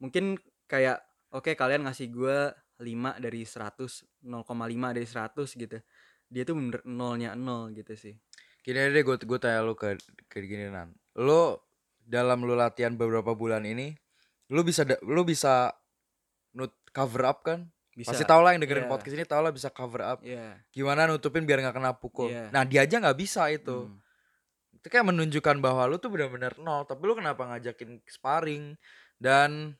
[0.00, 1.04] Mungkin kayak
[1.36, 5.78] oke kalian ngasih gua 5 dari 100 0,5 dari 100 gitu
[6.32, 8.16] dia tuh bener nolnya nol gitu sih
[8.66, 11.58] deh gue gue tanya lu ke ke gini nan lu
[12.02, 13.94] dalam lu latihan beberapa bulan ini
[14.48, 15.72] lu bisa lu bisa
[16.52, 18.92] nut cover up kan bisa pasti tau lah yang dengerin Iya.
[18.92, 20.60] podcast ini tau lah bisa cover up Iya.
[20.70, 22.48] gimana nutupin biar nggak kena pukul Iya.
[22.50, 24.00] nah dia aja nggak bisa itu Hmm.
[24.72, 28.74] itu kayak menunjukkan bahwa lu tuh benar-benar nol tapi lu kenapa ngajakin sparring
[29.16, 29.76] dan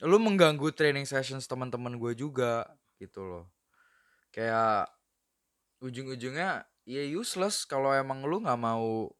[0.00, 3.44] lu mengganggu training sessions teman-teman gue juga gitu loh
[4.30, 4.88] kayak
[5.78, 9.12] ujung-ujungnya ya useless kalau emang lu nggak mau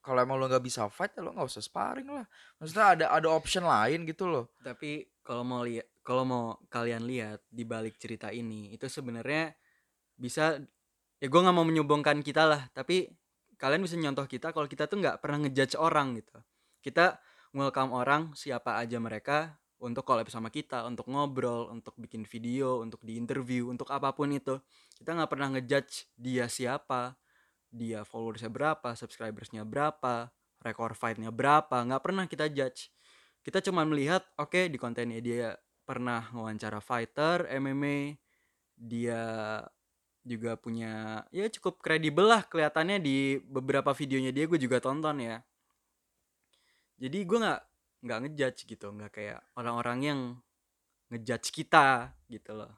[0.00, 2.26] kalau emang lu nggak bisa fight ya lu nggak usah sparring lah.
[2.56, 4.52] Maksudnya ada ada option lain gitu loh.
[4.64, 9.52] Tapi kalau mau lihat kalau mau kalian lihat di balik cerita ini itu sebenarnya
[10.16, 10.56] bisa
[11.20, 13.12] ya gue nggak mau menyombongkan kita lah tapi
[13.60, 16.40] kalian bisa nyontoh kita kalau kita tuh nggak pernah ngejudge orang gitu.
[16.80, 17.20] Kita
[17.52, 23.04] welcome orang siapa aja mereka untuk collab sama kita untuk ngobrol untuk bikin video untuk
[23.04, 24.56] di interview untuk apa pun itu.
[24.96, 27.19] Kita nggak pernah ngejudge dia siapa
[27.70, 32.90] dia followersnya berapa subscribersnya berapa rekor fightnya berapa nggak pernah kita judge.
[33.40, 35.56] Kita cuma melihat oke di kontennya dia
[35.86, 38.20] pernah wawancara fighter MMA
[38.76, 39.22] dia
[40.20, 45.40] juga punya ya cukup kredibel lah kelihatannya di beberapa videonya dia gue juga tonton ya.
[47.00, 47.62] Jadi gue nggak
[48.04, 50.20] nggak ngejudge gitu nggak kayak orang-orang yang
[51.12, 52.72] ngejudge kita gitu loh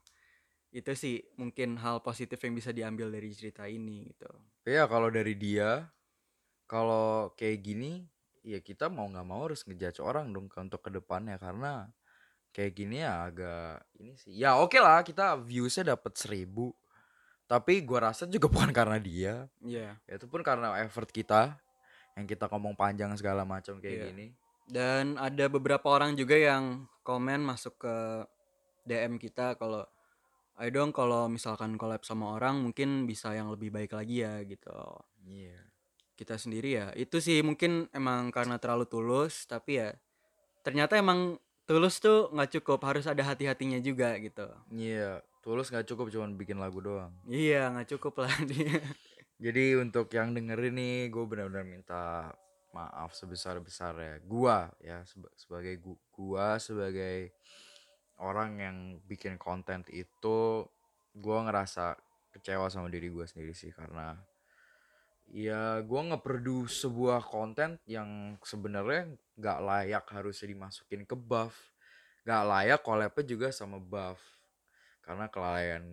[0.73, 4.29] itu sih mungkin hal positif yang bisa diambil dari cerita ini gitu.
[4.65, 5.93] Ya kalau dari dia
[6.65, 8.09] kalau kayak gini
[8.41, 11.93] ya kita mau nggak mau harus ngejudge orang dong ke- untuk ke depannya karena
[12.51, 14.33] kayak gini ya agak ini sih.
[14.33, 16.73] Ya oke lah kita viewsnya dapat seribu.
[17.45, 19.45] Tapi gua rasa juga bukan karena dia.
[19.61, 20.01] Iya.
[20.09, 21.61] Ya itu pun karena effort kita
[22.17, 24.07] yang kita ngomong panjang segala macam kayak Iya.
[24.09, 24.27] gini.
[24.65, 27.97] Dan ada beberapa orang juga yang komen masuk ke
[28.89, 29.85] DM kita kalau
[30.61, 34.75] ayo dong kalau misalkan collab sama orang mungkin bisa yang lebih baik lagi ya gitu.
[35.25, 35.59] iya
[36.12, 39.91] Kita sendiri ya itu sih mungkin emang karena terlalu tulus tapi ya
[40.62, 44.47] ternyata emang tulus tuh nggak cukup harus ada hati-hatinya juga gitu.
[44.71, 48.79] iya tulus nggak cukup cuman bikin lagu doang Iya nggak cukup lah dia.
[49.43, 52.31] Jadi untuk yang dengerin nih, gue benar-benar minta
[52.71, 54.23] maaf sebesar besarnya.
[54.23, 57.35] Gua ya seba- sebagai gu- gua sebagai
[58.23, 60.65] orang yang bikin konten itu,
[61.19, 61.99] gua ngerasa
[62.33, 64.17] kecewa sama diri gua sendiri sih karena
[65.29, 71.75] ya gua nge-produce sebuah konten yang sebenarnya nggak layak harusnya dimasukin ke buff,
[72.25, 74.23] nggak layak collabnya juga sama buff
[75.03, 75.85] karena kelalaian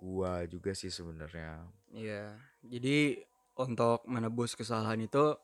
[0.00, 1.68] gua juga sih sebenarnya.
[1.92, 3.22] Iya, jadi
[3.58, 5.34] untuk menebus kesalahan itu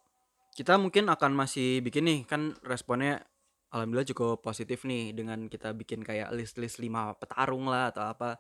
[0.55, 3.27] kita mungkin akan masih bikin nih kan responnya
[3.75, 8.39] alhamdulillah cukup positif nih dengan kita bikin kayak list-list 5 petarung lah atau apa.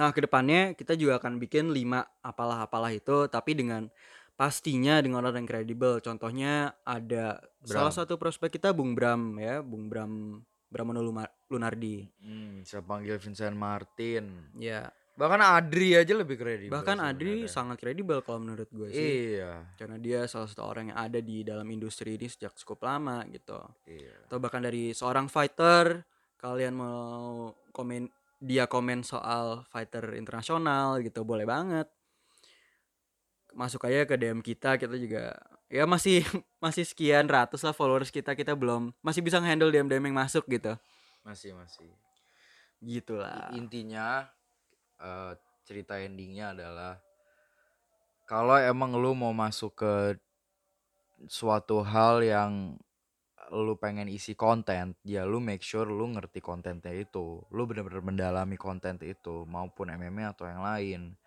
[0.00, 3.92] Nah, ke depannya kita juga akan bikin 5 apalah-apalah itu tapi dengan
[4.40, 6.00] pastinya dengan orang yang kredibel.
[6.00, 7.98] Contohnya ada salah Bram.
[8.00, 10.40] satu prospek kita Bung Bram ya, Bung Bram
[10.70, 11.04] Bramono
[11.50, 12.08] Lunardi.
[12.24, 14.48] Hmm, bisa panggil Vincent Martin.
[14.56, 16.72] Ya, Bahkan Adri aja lebih kredibel.
[16.72, 17.52] bahkan Adri sebenarnya.
[17.52, 19.36] sangat kredibel kalau menurut gue sih.
[19.36, 23.20] Iya, karena dia salah satu orang yang ada di dalam industri ini sejak cukup lama
[23.28, 24.16] gitu iya.
[24.24, 26.08] atau bahkan dari seorang fighter
[26.40, 28.08] kalian mau komen
[28.40, 31.84] dia komen soal fighter internasional gitu boleh banget
[33.52, 35.36] masuk aja ke DM kita kita juga
[35.68, 36.22] ya masih
[36.64, 40.46] masih sekian ratus lah followers kita kita belum masih bisa handle DM DM yang masuk
[40.48, 40.78] gitu
[41.20, 41.92] Masih masih.
[42.80, 44.24] gitulah Intinya
[45.00, 45.32] eh,
[45.64, 47.00] cerita endingnya adalah
[48.30, 49.94] kalau emang lu mau masuk ke
[51.26, 52.78] suatu hal yang
[53.50, 57.42] lu pengen isi konten, ya lu make sure lu ngerti kontennya itu.
[57.50, 61.18] Lu bener-bener mendalami konten itu maupun MMA atau yang lain.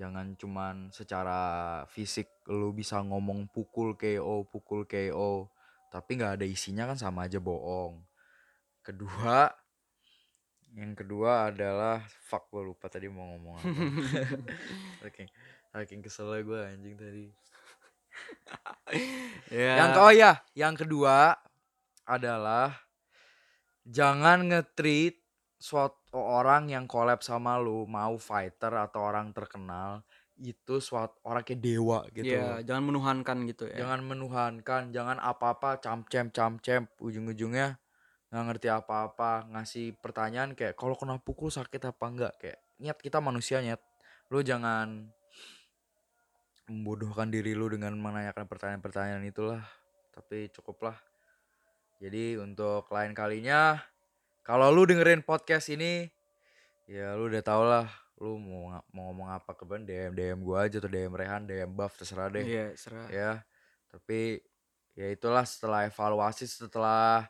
[0.00, 1.40] Jangan cuman secara
[1.92, 5.52] fisik lu bisa ngomong pukul KO, pukul KO,
[5.92, 8.00] tapi nggak ada isinya kan sama aja bohong.
[8.80, 9.52] Kedua,
[10.72, 13.68] yang kedua adalah fuck gue lupa tadi mau ngomong apa.
[15.04, 15.28] Saking
[15.72, 17.24] saking keselnya gue anjing tadi.
[19.56, 21.36] ya Yang oh ya, yang kedua
[22.04, 22.76] adalah
[23.84, 25.16] jangan nge-treat
[25.56, 30.04] suatu orang yang collab sama lu, mau fighter atau orang terkenal,
[30.42, 32.34] itu suatu orang kayak dewa gitu.
[32.34, 32.58] loh.
[32.66, 37.78] jangan menuhankan gitu ya Jangan menuhankan, jangan apa-apa camcem camcem ujung-ujungnya
[38.32, 43.20] nggak ngerti apa-apa, ngasih pertanyaan kayak kalau kena pukul sakit apa enggak kayak niat kita
[43.20, 43.84] manusia nyet.
[44.32, 45.12] Lu jangan
[46.72, 49.60] membodohkan diri lu dengan menanyakan pertanyaan-pertanyaan itulah.
[50.16, 50.96] Tapi cukuplah.
[52.00, 53.76] Jadi untuk lain kalinya
[54.42, 56.08] kalau lu dengerin podcast ini
[56.90, 57.86] ya lu udah tau lah
[58.18, 61.70] lu mau mau ngomong apa ke ban DM DM gua aja tuh DM Rehan DM
[61.70, 63.32] Buff terserah deh iya serah ya
[63.92, 64.40] Tapi
[64.98, 67.28] ya itulah setelah evaluasi setelah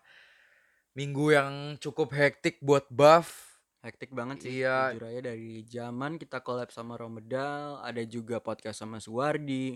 [0.92, 3.61] minggu yang cukup hektik buat buff.
[3.83, 4.62] Hektik banget sih.
[4.62, 4.94] Iya.
[4.94, 9.74] Jujur aja dari zaman kita collab sama Romedal, ada juga podcast sama Suwardi,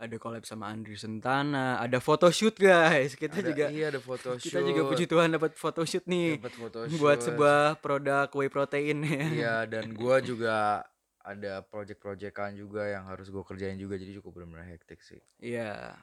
[0.00, 3.12] ada collab sama Andri Sentana, ada photoshoot guys.
[3.12, 6.78] Kita Ada- juga iya ada foto kita juga puji Tuhan dapat photoshoot nih dapat foto
[6.96, 9.20] buat sebuah produk whey protein ya.
[9.28, 10.86] Iya dan gua juga
[11.22, 15.22] ada project-projectan juga yang harus gue kerjain juga jadi cukup benar-benar hektik sih.
[15.38, 15.94] Iya.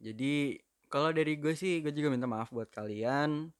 [0.00, 0.56] Jadi
[0.88, 3.52] kalau dari gue sih gue juga minta maaf buat kalian.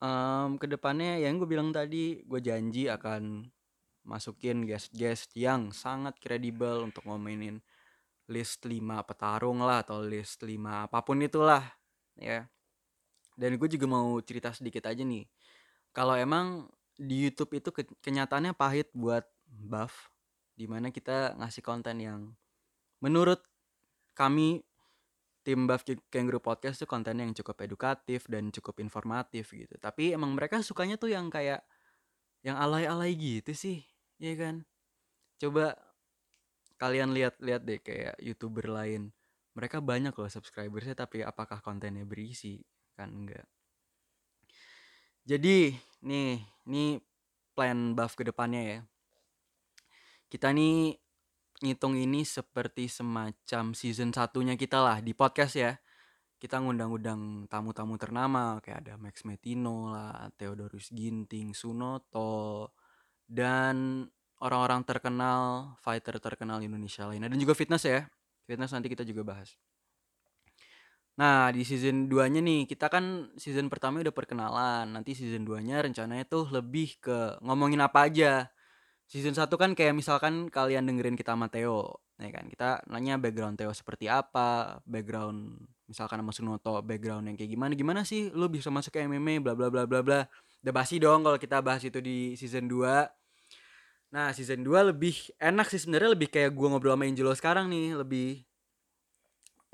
[0.00, 3.44] Em ke depannya yang gue bilang tadi gue janji akan
[4.08, 7.60] masukin guest-guest yang sangat kredibel untuk ngomongin
[8.32, 11.60] list 5 petarung lah atau list 5 apa pun itulah
[12.16, 12.48] ya.
[13.36, 15.28] Dan gue juga mau cerita sedikit aja nih.
[15.92, 20.12] Kalau emang di YouTube itu ke- kenyataannya pahit buat buff
[20.56, 22.20] di mana kita ngasih konten yang
[23.00, 23.40] menurut
[24.12, 24.64] kami
[25.40, 29.74] tim Buff Kangaroo Podcast tuh kontennya yang cukup edukatif dan cukup informatif gitu.
[29.80, 31.64] Tapi emang mereka sukanya tuh yang kayak
[32.44, 33.84] yang alay-alay gitu sih,
[34.20, 34.64] ya kan?
[35.40, 35.76] Coba
[36.80, 39.12] kalian lihat-lihat deh kayak youtuber lain.
[39.56, 42.60] Mereka banyak loh subscribersnya tapi apakah kontennya berisi?
[42.96, 43.44] Kan enggak.
[45.24, 47.00] Jadi nih, nih
[47.52, 48.80] plan Buff ke depannya ya.
[50.32, 50.96] Kita nih
[51.60, 55.72] ngitung ini seperti semacam season satunya kita lah di podcast ya.
[56.40, 62.72] Kita ngundang-undang tamu-tamu ternama kayak ada Max Metino lah, Theodorus Ginting, Sunoto,
[63.28, 64.08] dan
[64.40, 68.08] orang-orang terkenal, fighter terkenal Indonesia lainnya dan juga fitness ya.
[68.48, 69.52] Fitness nanti kita juga bahas.
[71.20, 74.88] Nah, di season 2-nya nih, kita kan season pertama udah perkenalan.
[74.88, 78.48] Nanti season 2-nya rencananya tuh lebih ke ngomongin apa aja.
[79.10, 82.46] Season 1 kan kayak misalkan kalian dengerin kita sama Theo, ya kan?
[82.46, 88.00] Kita nanya background Theo seperti apa, background misalkan sama Sunoto, background yang kayak gimana, gimana
[88.06, 90.20] sih lu bisa masuk ke MMA, bla bla bla bla bla.
[90.62, 93.10] Udah basi dong kalau kita bahas itu di season 2.
[94.14, 97.98] Nah, season 2 lebih enak sih sebenarnya lebih kayak gua ngobrol sama Angelo sekarang nih,
[97.98, 98.46] lebih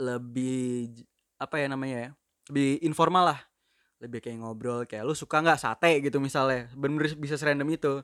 [0.00, 1.04] lebih
[1.36, 2.10] apa ya namanya ya?
[2.48, 3.40] Lebih informal lah.
[4.00, 6.72] Lebih kayak ngobrol kayak lu suka nggak sate gitu misalnya.
[6.72, 8.00] Bener bisa serandom itu.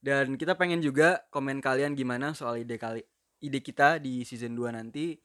[0.00, 3.04] Dan kita pengen juga komen kalian gimana soal ide kali
[3.40, 5.16] ide kita di season 2 nanti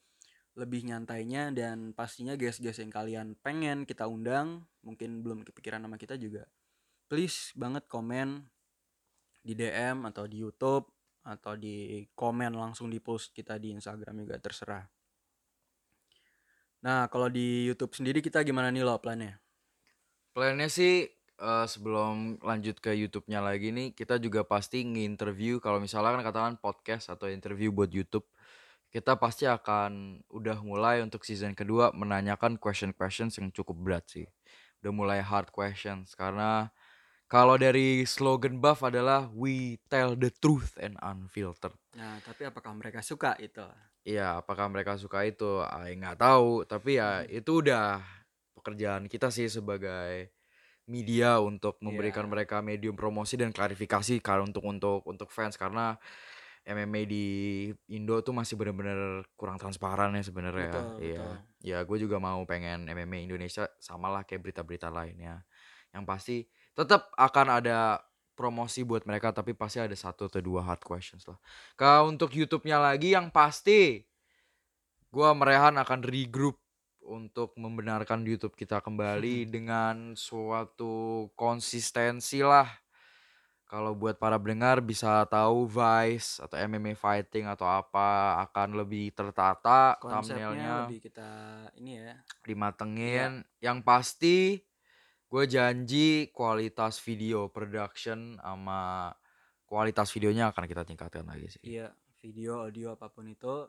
[0.56, 6.16] lebih nyantainya dan pastinya guys-guys yang kalian pengen kita undang mungkin belum kepikiran nama kita
[6.16, 6.48] juga
[7.06, 8.48] please banget komen
[9.46, 10.90] di DM atau di YouTube
[11.22, 14.86] atau di komen langsung di post kita di Instagram juga terserah.
[16.86, 19.38] Nah, kalau di YouTube sendiri kita gimana nih lo plannya?
[20.34, 21.06] Plannya sih
[21.40, 26.54] eh, sebelum lanjut ke YouTube-nya lagi nih kita juga pasti nge-interview kalau misalnya kan katakan
[26.60, 28.24] podcast atau interview buat YouTube
[28.90, 34.24] kita pasti akan udah mulai untuk season kedua menanyakan question-questions yang cukup berat sih.
[34.80, 36.72] Udah mulai hard questions karena
[37.26, 41.74] kalau dari slogan Buff adalah we tell the truth and unfiltered.
[41.98, 43.66] Nah, tapi apakah mereka suka itu?
[44.06, 45.58] Iya, apakah mereka suka itu?
[45.66, 47.28] Ah, nggak tahu, tapi ya Hmm.
[47.28, 47.98] itu udah
[48.54, 50.30] pekerjaan kita sih sebagai
[50.86, 52.32] media untuk memberikan Iya.
[52.32, 55.98] mereka medium promosi dan klarifikasi kalau untuk untuk untuk fans karena
[56.66, 57.26] MMA di
[57.94, 60.70] Indo tuh masih bener-bener kurang transparan ya sebenarnya.
[60.74, 61.22] Betul, Iya.
[61.22, 61.34] betul.
[61.62, 65.46] Ya, gue juga mau pengen MMA Indonesia samalah kayak berita-berita lainnya.
[65.94, 66.36] Yang pasti
[66.74, 68.02] tetap akan ada
[68.34, 71.38] promosi buat mereka tapi pasti ada satu atau dua hard questions lah.
[71.78, 74.02] Kalau untuk YouTube-nya lagi yang pasti
[75.14, 76.58] gua merehan akan regroup
[77.06, 82.66] untuk membenarkan YouTube kita kembali dengan suatu konsistensi lah.
[83.66, 89.98] Kalau buat para pendengar bisa tahu Vice atau MMA fighting atau apa akan lebih tertata
[89.98, 91.30] Konsepnya thumbnailnya lebih kita
[91.74, 92.14] ini ya.
[92.46, 93.42] dimatengin.
[93.58, 94.38] Yang pasti
[95.26, 99.10] gue janji kualitas video production sama
[99.66, 101.62] kualitas videonya akan kita tingkatkan lagi sih.
[101.66, 101.90] Iya,
[102.22, 103.66] video, audio apa pun itu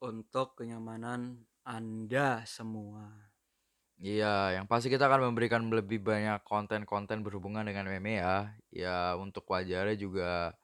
[0.00, 3.10] untuk kenyamanan Anda semua.
[3.98, 8.36] Iya, yang pasti kita akan memberikan lebih banyak konten-konten berhubungan dengan MMA ya.
[8.70, 10.54] Ya untuk wajarnya juga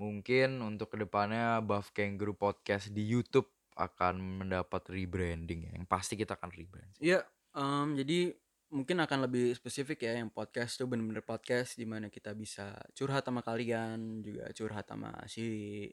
[0.00, 5.72] mungkin untuk ke depannya Buff Kangaroo Podcast di YouTube akan mendapat rebranding ya.
[5.76, 6.96] Yang pasti kita akan rebrand.
[6.96, 8.32] Iya, em, jadi
[8.72, 13.28] mungkin akan lebih spesifik ya yang podcast tuh bener-bener podcast di mana kita bisa curhat
[13.28, 15.44] sama kalian, juga curhat sama si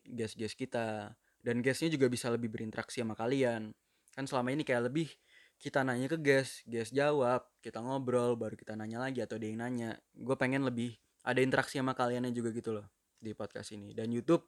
[0.07, 1.11] guest-guest kita
[1.43, 3.75] dan guestnya juga bisa lebih berinteraksi sama kalian.
[4.15, 5.11] Kan selama ini kayak lebih
[5.59, 9.63] kita nanya ke guest, guest jawab, kita ngobrol, baru kita nanya lagi atau dia yang
[9.63, 9.99] nanya.
[10.15, 10.95] Gue pengen lebih
[11.25, 12.87] ada interaksi sama kaliannya juga gitu loh
[13.19, 13.91] di podcast ini.
[13.91, 14.47] Dan YouTube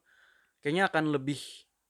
[0.64, 1.40] kayaknya akan lebih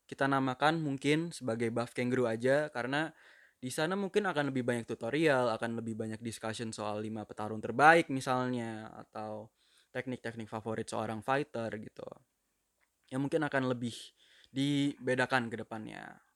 [0.09, 3.13] kita namakan mungkin sebagai Buff Kangaroo aja karena
[3.59, 8.07] di sana mungkin akan lebih banyak tutorial, akan lebih banyak discussion soal lima petarung terbaik
[8.09, 9.51] misalnya atau
[9.91, 12.07] teknik-teknik favorit seorang fighter gitu.
[13.11, 13.95] Yang mungkin akan lebih
[14.49, 16.28] dibedakan ke depannya.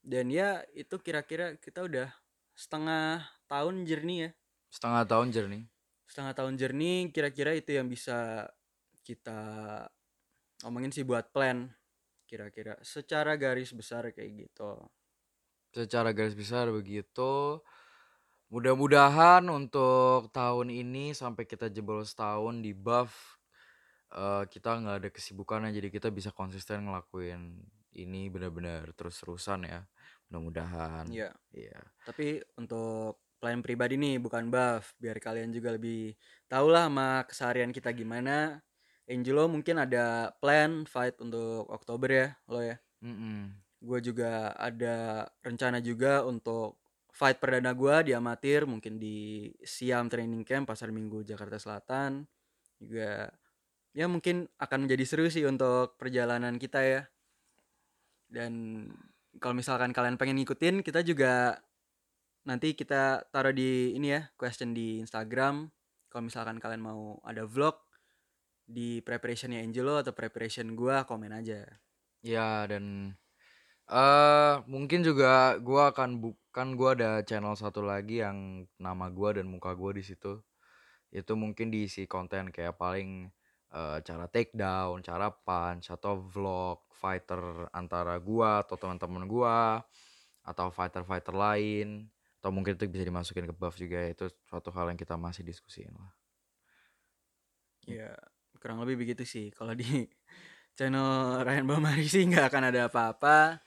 [0.00, 2.08] Dan ya itu kira-kira kita udah
[2.56, 4.30] setengah tahun journey ya.
[4.72, 5.62] Setengah tahun journey.
[6.08, 8.48] Setengah tahun journey kira-kira itu yang bisa
[9.04, 9.40] kita
[10.64, 11.72] ngomongin sih buat plan
[12.28, 14.78] kira-kira secara garis besar kayak gitu.
[15.74, 17.60] Secara garis besar begitu.
[18.50, 23.38] Mudah-mudahan untuk tahun ini sampai kita jebol setahun di buff
[24.10, 27.62] eh, kita nggak ada kesibukan jadi kita bisa konsisten ngelakuin
[27.96, 29.80] ini benar-benar terus-terusan ya.
[30.30, 31.10] Mudah-mudahan.
[31.10, 31.34] Iya.
[31.50, 31.80] Iya.
[32.06, 36.12] Tapi untuk plan pribadi nih bukan buff biar kalian juga lebih
[36.44, 38.60] tahu lah sama keseharian kita gimana.
[39.10, 42.76] Angelo mungkin ada plan fight untuk Oktober ya lo ya.
[43.02, 43.50] Mm-mm.
[43.80, 46.78] Gue juga ada rencana juga untuk
[47.10, 52.22] fight perdana gue di amatir mungkin di Siam Training Camp Pasar Minggu Jakarta Selatan
[52.78, 53.28] juga
[53.90, 57.02] ya mungkin akan menjadi seru sih untuk perjalanan kita ya
[58.30, 58.86] dan
[59.42, 61.60] kalau misalkan kalian pengen ngikutin kita juga
[62.46, 65.68] nanti kita taruh di ini ya question di Instagram
[66.08, 67.76] kalau misalkan kalian mau ada vlog
[68.70, 71.66] di preparationnya Angelo atau preparation gua komen aja
[72.20, 73.16] Ya dan
[73.88, 79.48] eh mungkin juga gua akan bukan gua ada channel satu lagi yang nama gua dan
[79.48, 80.44] muka gua di situ.
[81.10, 83.32] Itu mungkin diisi konten kayak paling
[83.74, 89.80] eh, cara take down, cara punch atau vlog fighter antara gua atau teman-teman gua
[90.44, 92.08] atau fighter-fighter lain
[92.40, 95.92] atau mungkin itu bisa dimasukin ke buff juga itu suatu hal yang kita masih diskusiin
[95.92, 96.12] lah.
[97.88, 98.12] ya
[98.60, 99.48] kurang lebih begitu sih.
[99.52, 99.84] Kalau di
[100.76, 103.60] channel Ryan Bamari sih nggak akan ada apa-apa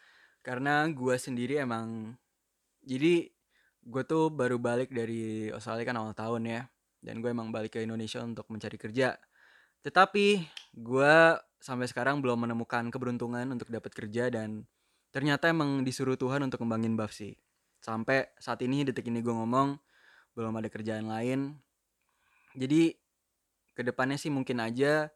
[0.45, 2.17] karena gua sendiri emang
[2.83, 3.31] jadi
[3.83, 6.61] gue tuh baru balik dari Australia kan awal tahun ya
[7.03, 9.19] dan gue emang balik ke Indonesia untuk mencari kerja
[9.83, 11.15] tetapi gue
[11.59, 14.63] sampai sekarang belum menemukan keberuntungan untuk dapat kerja dan
[15.11, 17.35] ternyata emang disuruh Tuhan untuk kembangin buff sih.
[17.83, 19.75] Sampai saat ini detik ini gue ngomong
[20.35, 21.59] belum ada kerjaan lain.
[22.55, 22.95] Jadi
[23.75, 25.11] ke depannya sih mungkin aja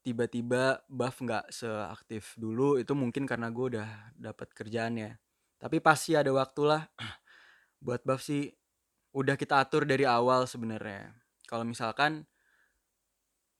[0.00, 5.12] tiba-tiba buff nggak seaktif dulu itu mungkin karena gue udah dapat kerjaan ya.
[5.60, 6.82] Tapi pasti ada waktu lah
[7.84, 8.48] buat buff sih.
[9.10, 11.10] Udah kita atur dari awal sebenarnya.
[11.50, 12.30] Kalau misalkan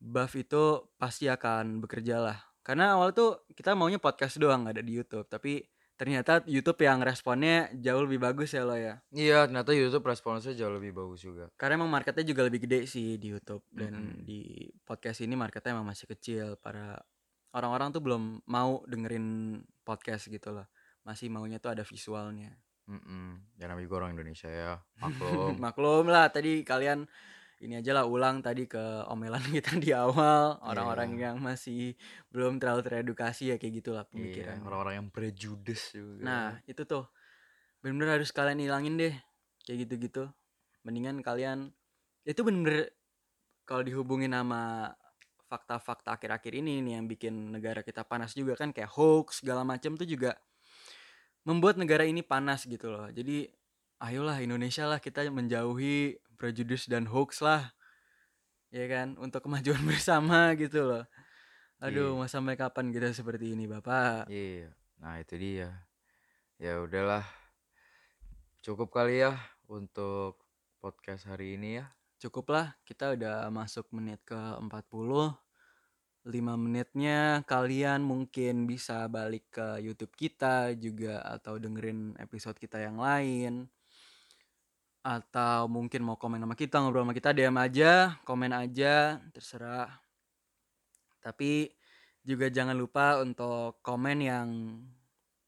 [0.01, 0.65] buff itu
[0.97, 5.29] pasti akan bekerja lah karena awal tuh kita maunya podcast doang nggak ada di YouTube
[5.29, 5.61] tapi
[5.95, 10.73] ternyata YouTube yang responnya jauh lebih bagus ya lo ya Iya, ternyata YouTube responsnya jauh
[10.73, 11.53] lebih bagus juga.
[11.55, 14.25] karena emang marketnya juga lebih gede sih di YouTube dan Mm-mm.
[14.25, 14.41] di
[14.81, 16.97] podcast ini marketnya emang masih kecil para
[17.53, 20.65] orang-orang tuh belum mau dengerin podcast gitu loh
[21.05, 22.57] masih maunya tuh ada visualnya
[22.89, 23.61] Mm-mm.
[23.61, 25.61] Ya namanya gue orang Indonesia ya, maklum.
[25.61, 27.05] maklum lah tadi kalian
[27.61, 31.21] ini aja lah ulang tadi ke omelan kita di awal orang-orang Iya.
[31.31, 31.93] yang masih
[32.33, 36.25] belum terlalu teredukasi ya kayak gitulah Iya, pemikiran orang-orang yang prejudice juga.
[36.25, 37.05] Nah, itu tuh
[37.81, 39.15] bener-bener harus kalian hilangin deh
[39.65, 40.25] kayak gitu-gitu.
[40.85, 41.69] Mendingan kalian
[42.25, 42.93] itu bener-bener
[43.69, 44.93] kalau dihubungin sama
[45.45, 49.99] fakta-fakta akhir-akhir ini nih yang bikin negara kita panas juga kan kayak hoax segala macam
[49.99, 50.39] tuh juga
[51.45, 53.09] membuat negara ini panas gitu loh.
[53.11, 53.49] Jadi
[54.01, 57.69] ayolah Indonesia lah kita menjauhi prejudice dan hoax lah.
[58.73, 61.05] Ya kan untuk kemajuan bersama gitu loh.
[61.81, 62.17] Aduh, Iya.
[62.17, 64.29] mau sampai kapan kita seperti ini, Bapak?
[64.29, 65.85] Iya, nah itu dia.
[66.57, 67.25] Ya udahlah,
[68.61, 69.33] cukup kali ya
[69.65, 70.41] untuk
[70.77, 71.87] podcast hari ini ya.
[72.17, 76.29] cukup lah kita udah masuk menit ke 40 5
[76.61, 83.73] menitnya kalian mungkin bisa balik ke YouTube kita juga atau dengerin episode kita yang lain
[85.01, 89.89] atau mungkin mau komen sama kita ngobrol sama kita DM aja komen aja terserah.
[91.21, 91.73] Tapi
[92.21, 94.49] juga jangan lupa untuk komen yang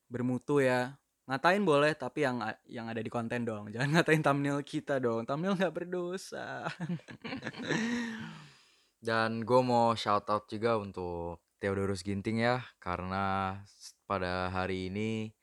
[0.08, 0.96] bermutu ya.
[1.28, 3.70] Ngatain boleh tapi yang yang ada di konten dong.
[3.72, 5.24] Jangan ngatain thumbnail kita dong.
[5.24, 6.66] Thumbnail nggak berdosa.
[9.02, 13.58] Dan gue mau shout out juga untuk Theodorus Ginting ya, karena
[14.06, 15.34] pada hari ini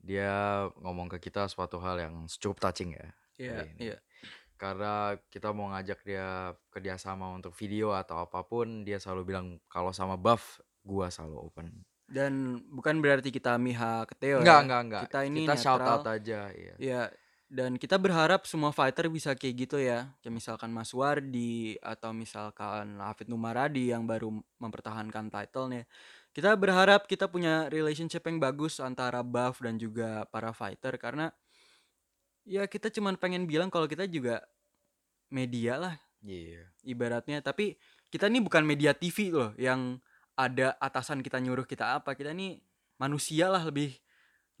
[0.00, 3.19] dia ngomong ke kita suatu hal yang cukup touching ya.
[3.40, 3.88] Iya, ini.
[3.88, 3.98] iya.
[4.60, 9.88] Karena kita mau ngajak dia kerjasama untuk video atau apa pun, dia selalu bilang kalau
[9.96, 11.66] sama Buff, gua selalu open.
[12.04, 14.64] Dan bukan berarti kita miha ke Theo Enggak, ya.
[14.66, 15.02] enggak, enggak.
[15.08, 15.96] Kita ini shout netral.
[15.96, 16.74] out aja, iya.
[16.76, 17.02] Ya,
[17.50, 20.12] dan kita berharap semua fighter bisa kayak gitu ya.
[20.22, 24.30] Kayak misalkan Mas Wardi atau misalkan Hafid Numaradi yang baru
[24.62, 25.82] mempertahankan title-nya.
[26.30, 31.34] Kita berharap kita punya relationship yang bagus antara Buff dan juga para fighter karena
[32.44, 34.44] ya kita cuman pengen bilang kalau kita juga
[35.30, 36.68] media lah Iya.
[36.84, 37.80] ibaratnya tapi
[38.12, 39.96] kita ini bukan media TV loh yang
[40.36, 42.60] ada atasan kita nyuruh kita apa kita ini
[43.00, 43.96] manusia lah lebih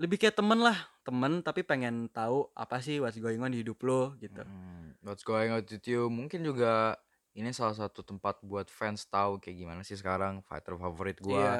[0.00, 3.76] lebih kayak temen lah temen tapi pengen tahu apa sih what's going on di hidup
[3.84, 6.08] lo gitu Hmm, what's going on with you?
[6.08, 6.96] Mungkin juga
[7.36, 11.36] ini salah satu tempat buat fans tahu kayak gimana sih sekarang fighter favorit gua.
[11.36, 11.54] Iya,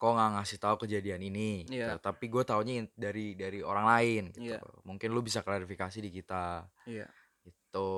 [0.00, 1.68] Kok nggak ngasih tahu kejadian ini?
[1.68, 1.76] gitu.
[1.76, 2.00] Iya.
[2.00, 4.56] Tapi gue taunya dari dari orang lain gitu.
[4.56, 4.58] Iya.
[4.88, 6.64] Mungkin lu bisa klarifikasi di kita.
[6.88, 7.06] iya.
[7.40, 7.88] Gitu.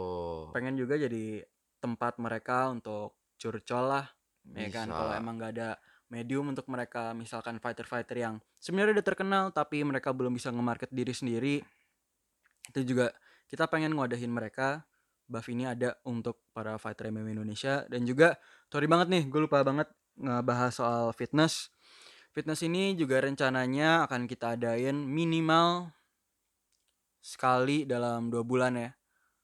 [0.52, 1.42] pengen juga jadi
[1.80, 4.06] tempat mereka untuk curcol lah
[4.54, 5.70] ya kan kalau emang gak ada
[6.12, 11.14] medium untuk mereka misalkan fighter-fighter yang sebenarnya udah terkenal tapi mereka belum bisa nge-market diri
[11.16, 11.54] sendiri
[12.68, 13.10] itu juga
[13.48, 14.84] kita pengen ngadahin mereka
[15.24, 18.36] buff ini ada untuk para fighter MMA Indonesia dan juga
[18.68, 19.88] sorry banget nih gue lupa banget
[20.20, 21.72] ngebahas soal fitness
[22.32, 25.92] fitness ini juga rencananya akan kita adain minimal
[27.20, 28.90] sekali dalam dua bulan ya.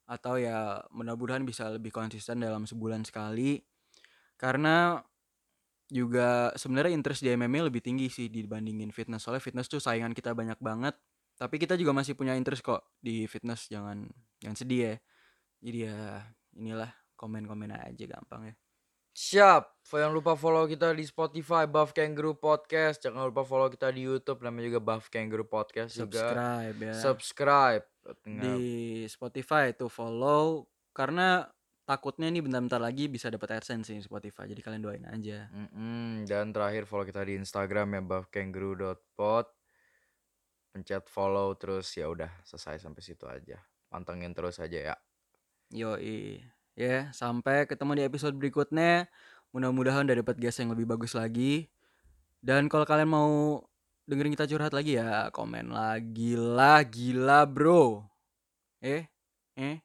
[0.09, 3.61] Atau ya mudah-mudahan bisa lebih konsisten dalam sebulan sekali.
[4.41, 4.97] Karena
[5.89, 9.29] juga sebenarnya interest di MMA lebih tinggi sih dibandingin fitness.
[9.29, 10.97] Soalnya fitness tuh saingan kita banyak banget.
[11.39, 13.69] Tapi kita juga masih punya interest kok di fitness.
[13.69, 14.09] Jangan
[14.41, 14.95] jangan sedih ya.
[15.61, 16.25] Jadi ya
[16.57, 18.57] inilah komen-komen aja gampang ya
[19.19, 19.83] Siap.
[19.83, 23.03] Jangan lupa follow kita di Spotify Buff Kangaroo Podcast.
[23.03, 26.31] Jangan lupa follow kita di YouTube namanya juga Buff Kangaroo Podcast juga.
[26.31, 27.85] subscribe ya Subscribe.
[28.23, 28.59] Di
[29.11, 31.51] Spotify itu follow karena
[31.83, 36.53] takutnya nih bentar-bentar lagi bisa dapat AdSense di Spotify jadi kalian doain aja Mm-mm, Dan
[36.55, 39.47] terakhir follow kita di Instagram ya buffkangaroo.pod.
[40.71, 43.59] Pencet follow terus ya udah selesai sampai situ aja.
[43.91, 44.97] Pantengin terus aja ya.
[45.75, 46.39] Yoi.
[46.79, 49.11] Ya, sampai ketemu di episode berikutnya.
[49.51, 51.67] Mudah-mudahan udah dapat guest yang lebih bagus lagi.
[52.39, 53.59] Dan kalau kalian mau
[54.07, 58.07] dengerin kita curhat lagi ya, komen lagi lah, gila bro.
[58.79, 59.11] Eh,
[59.59, 59.83] eh,